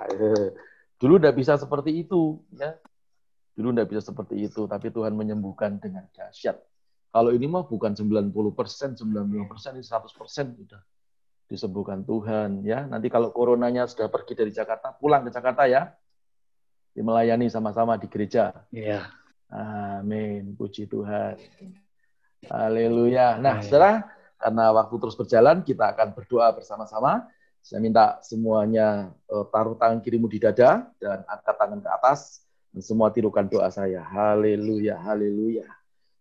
[1.01, 2.77] Dulu tidak bisa seperti itu, ya.
[3.57, 6.61] Dulu tidak bisa seperti itu, tapi Tuhan menyembuhkan dengan dahsyat.
[7.11, 10.83] Kalau ini mah bukan 90 persen, 90 persen, ini 100 persen sudah
[11.51, 12.87] disembuhkan Tuhan, ya.
[12.87, 15.91] Nanti kalau coronanya sudah pergi dari Jakarta, pulang ke Jakarta ya,
[16.95, 18.55] melayani sama-sama di gereja.
[18.71, 19.11] Ya,
[19.51, 20.55] Amin.
[20.55, 21.35] Puji Tuhan.
[22.47, 23.43] Haleluya.
[23.43, 23.67] Nah, Amin.
[23.67, 24.07] saudara,
[24.39, 27.27] karena waktu terus berjalan, kita akan berdoa bersama-sama.
[27.61, 32.21] Saya minta semuanya eh, taruh tangan kirimu di dada dan angkat tangan ke atas.
[32.71, 34.07] Dan semua tirukan doa saya.
[34.07, 35.67] Haleluya, haleluya.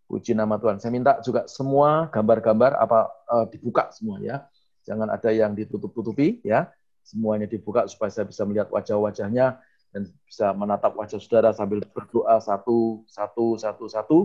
[0.09, 0.81] Puji nama Tuhan.
[0.81, 4.49] Saya minta juga semua gambar-gambar apa eh, dibuka semua ya.
[4.89, 6.73] Jangan ada yang ditutup-tutupi ya.
[7.05, 9.61] Semuanya dibuka supaya saya bisa melihat wajah-wajahnya
[9.93, 14.17] dan bisa menatap wajah saudara sambil berdoa satu, satu, satu, satu,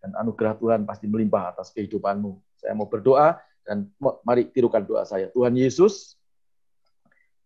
[0.00, 2.36] dan anugerah Tuhan pasti melimpah atas kehidupanmu.
[2.60, 3.90] Saya mau berdoa, dan
[4.22, 5.26] mari tirukan doa saya.
[5.34, 6.14] Tuhan Yesus,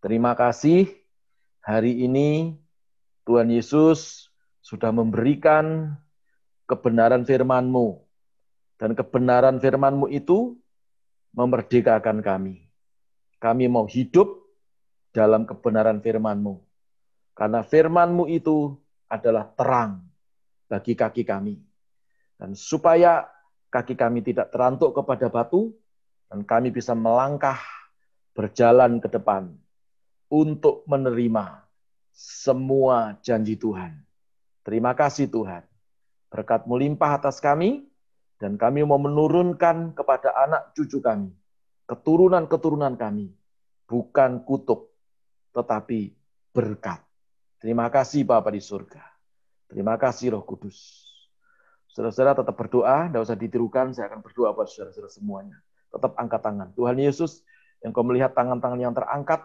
[0.05, 0.93] terima kasih
[1.65, 2.61] hari ini
[3.25, 4.29] Tuhan Yesus
[4.61, 5.97] sudah memberikan
[6.71, 7.99] kebenaran firman-Mu.
[8.79, 10.55] Dan kebenaran firman-Mu itu
[11.35, 12.71] memerdekakan kami.
[13.43, 14.31] Kami mau hidup
[15.11, 16.63] dalam kebenaran firman-Mu.
[17.35, 18.79] Karena firman-Mu itu
[19.11, 20.07] adalah terang
[20.71, 21.59] bagi kaki kami.
[22.39, 23.27] Dan supaya
[23.75, 25.75] kaki kami tidak terantuk kepada batu,
[26.31, 27.59] dan kami bisa melangkah
[28.33, 29.51] berjalan ke depan
[30.31, 31.67] untuk menerima
[32.15, 33.99] semua janji Tuhan.
[34.63, 35.70] Terima kasih Tuhan.
[36.31, 37.91] Berkat-Mu limpah atas kami,
[38.41, 41.29] dan kami mau menurunkan kepada anak cucu kami,
[41.85, 43.35] keturunan-keturunan kami,
[43.85, 44.95] bukan kutuk,
[45.53, 46.17] tetapi
[46.55, 47.05] berkat.
[47.61, 49.05] Terima kasih Bapa di surga.
[49.69, 51.05] Terima kasih Roh Kudus.
[51.93, 55.59] Saudara-saudara tetap berdoa, tidak usah ditirukan, saya akan berdoa buat saudara-saudara semuanya.
[55.91, 56.71] tetap angkat tangan.
[56.79, 57.43] Tuhan Yesus,
[57.83, 59.43] yang kau melihat tangan-tangan yang terangkat,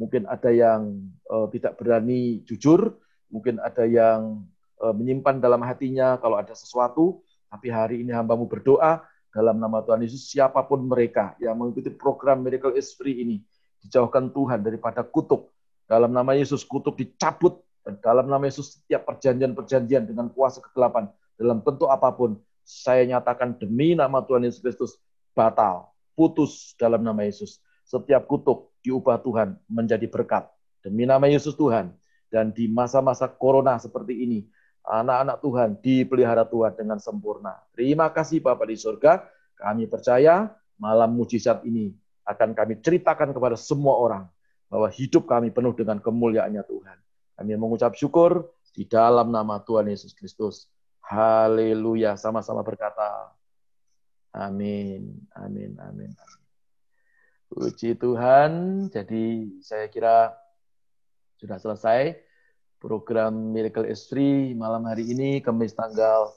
[0.00, 2.96] mungkin ada yang uh, tidak berani jujur,
[3.28, 4.48] mungkin ada yang
[4.90, 10.28] menyimpan dalam hatinya kalau ada sesuatu, tapi hari ini hambamu berdoa dalam nama Tuhan Yesus,
[10.28, 13.40] siapa pun mereka yang mengikuti program Miracle is Free ini,
[13.80, 15.48] dijauhkan Tuhan daripada kutuk.
[15.88, 17.64] Dalam nama Yesus, kutuk dicabut.
[17.82, 23.58] Dan dalam nama Yesus, setiap perjanjian-perjanjian dengan kuasa kegelapan, dalam bentuk apa pun, saya nyatakan
[23.58, 24.92] demi nama Tuhan Yesus Kristus,
[25.34, 27.58] batal, putus dalam nama Yesus.
[27.82, 30.46] Setiap kutuk diubah Tuhan menjadi berkat.
[30.84, 31.90] Demi nama Yesus Tuhan.
[32.30, 34.46] Dan di masa-masa corona seperti ini,
[34.82, 37.58] anak-anak Tuhan dipelihara Tuhan dengan sempurna.
[37.74, 39.22] Terima kasih Bapak di surga.
[39.54, 41.94] Kami percaya malam mujizat ini
[42.26, 44.24] akan kami ceritakan kepada semua orang
[44.66, 46.98] bahwa hidup kami penuh dengan kemuliaannya Tuhan.
[47.38, 50.66] Kami mengucap syukur di dalam nama Tuhan Yesus Kristus.
[51.02, 52.16] Haleluya.
[52.16, 53.34] Sama-sama berkata,
[54.32, 56.42] Amin, amin, amin, amin.
[57.52, 58.88] Puji Tuhan.
[58.88, 60.32] Jadi saya kira
[61.36, 62.16] sudah selesai
[62.82, 66.34] program Miracle Istri malam hari ini, Kamis tanggal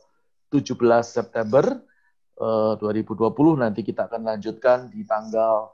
[0.53, 1.81] 17 September
[2.37, 3.17] 2020.
[3.17, 5.73] Eh, Nanti kita akan lanjutkan di tanggal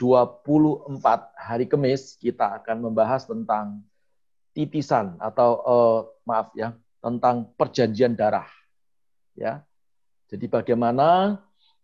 [0.00, 0.96] 24
[1.36, 2.16] hari Kamis.
[2.16, 3.84] Kita akan membahas tentang
[4.56, 6.72] titisan atau uh, maaf ya,
[7.04, 8.48] tentang perjanjian darah.
[9.36, 9.62] Ya.
[10.32, 11.36] Jadi bagaimana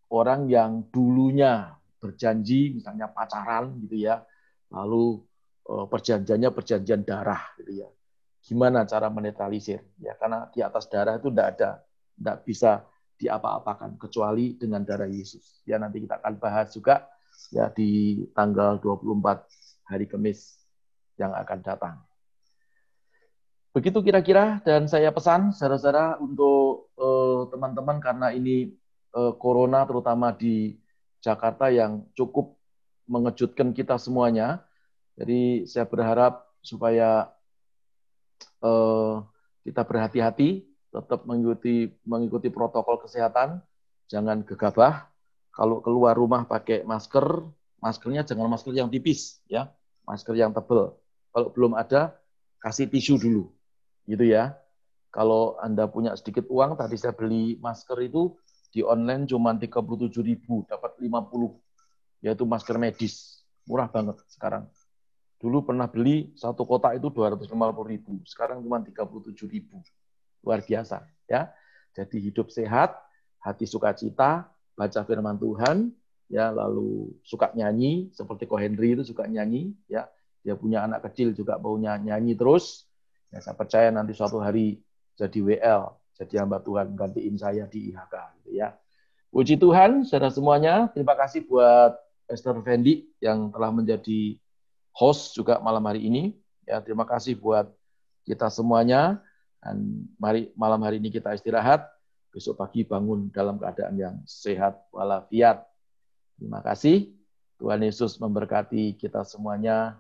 [0.09, 4.25] orang yang dulunya berjanji misalnya pacaran gitu ya,
[4.73, 5.21] lalu
[5.69, 7.89] uh, perjanjiannya perjanjian darah gitu ya.
[8.45, 9.81] Gimana cara menetralisir?
[9.97, 11.71] Ya karena di atas darah itu tidak ada,
[12.21, 12.85] tidak bisa
[13.17, 15.65] diapa-apakan kecuali dengan darah Yesus.
[15.65, 17.09] Ya nanti kita akan bahas juga
[17.49, 20.61] ya di tanggal 24 hari Kamis
[21.17, 21.97] yang akan datang.
[23.75, 28.71] Begitu kira-kira dan saya pesan saudara-saudara untuk eh, teman-teman uh, karena ini
[29.19, 30.79] uh, corona terutama di
[31.19, 32.55] Jakarta yang cukup
[33.11, 34.63] mengejutkan kita semuanya.
[35.19, 37.35] Jadi saya berharap supaya
[38.65, 39.21] uh,
[39.63, 43.61] kita berhati-hati, tetap mengikuti mengikuti protokol kesehatan,
[44.09, 45.13] jangan gegabah.
[45.55, 47.47] Kalau keluar rumah pakai masker,
[47.79, 49.71] maskernya jangan masker yang tipis ya,
[50.03, 50.99] masker yang tebal.
[51.31, 52.19] Kalau belum ada,
[52.59, 53.55] kasih tisu dulu
[54.11, 54.57] gitu ya.
[55.15, 58.35] Kalau Anda punya sedikit uang, tadi saya beli masker itu
[58.75, 60.11] di online cuma 37.000,
[60.67, 63.47] dapat 50, yaitu masker medis.
[63.63, 64.67] Murah banget sekarang.
[65.45, 69.85] Dulu pernah beli satu kotak itu 250.000, sekarang cuma 37.000.
[70.41, 71.53] Luar biasa, ya.
[71.93, 72.97] Jadi hidup sehat,
[73.45, 75.93] hati sukacita, baca firman Tuhan,
[76.33, 80.09] ya lalu suka nyanyi seperti Ko Henry itu suka nyanyi ya
[80.41, 82.89] dia punya anak kecil juga maunya nyanyi terus
[83.35, 84.79] Ya, saya percaya nanti suatu hari
[85.19, 88.15] jadi WL, jadi hamba Tuhan gantiin saya di IHK.
[88.39, 88.79] Gitu ya.
[89.35, 90.87] Puji Tuhan, saudara semuanya.
[90.95, 91.99] Terima kasih buat
[92.31, 94.39] Esther Fendi yang telah menjadi
[94.95, 96.33] host juga malam hari ini.
[96.65, 97.69] Ya, terima kasih buat
[98.25, 99.21] kita semuanya.
[99.61, 101.85] Dan mari malam hari ini kita istirahat.
[102.31, 105.67] Besok pagi bangun dalam keadaan yang sehat walafiat.
[106.39, 107.11] Terima kasih.
[107.59, 109.99] Tuhan Yesus memberkati kita semuanya.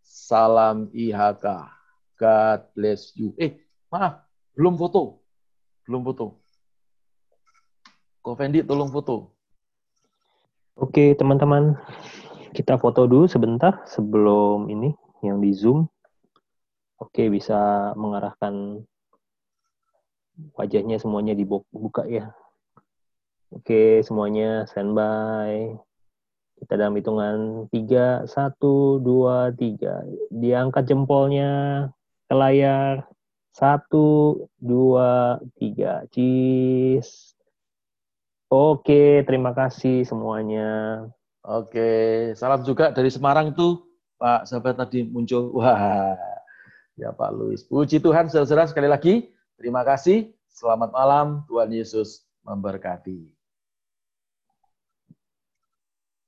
[0.00, 1.44] Salam IHK.
[2.16, 3.36] God bless you.
[3.36, 3.60] Eh,
[3.92, 4.24] maaf,
[4.56, 5.20] belum foto.
[5.84, 6.40] Belum foto.
[8.24, 9.36] Ko Fendi, tolong foto.
[10.76, 11.76] Oke, teman-teman.
[12.56, 15.84] Kita foto dulu sebentar sebelum ini yang di Zoom.
[16.96, 18.80] Oke, bisa mengarahkan
[20.56, 22.32] wajahnya semuanya dibuka ya.
[23.52, 25.76] Oke, semuanya standby.
[26.56, 30.32] Kita dalam hitungan 3, 1, 2, 3.
[30.32, 31.50] Diangkat jempolnya
[32.24, 33.04] ke layar.
[33.56, 36.04] Satu, dua, tiga.
[36.12, 37.32] Cheese.
[38.52, 41.00] Oke, terima kasih semuanya.
[41.46, 41.90] Oke,
[42.34, 43.86] salam juga dari Semarang tuh,
[44.18, 45.54] Pak sahabat tadi muncul.
[45.54, 46.18] Wah,
[46.98, 47.62] ya Pak Luis.
[47.62, 49.30] Puji Tuhan, saudara-saudara sekali lagi.
[49.54, 50.34] Terima kasih.
[50.50, 51.46] Selamat malam.
[51.46, 53.35] Tuhan Yesus memberkati.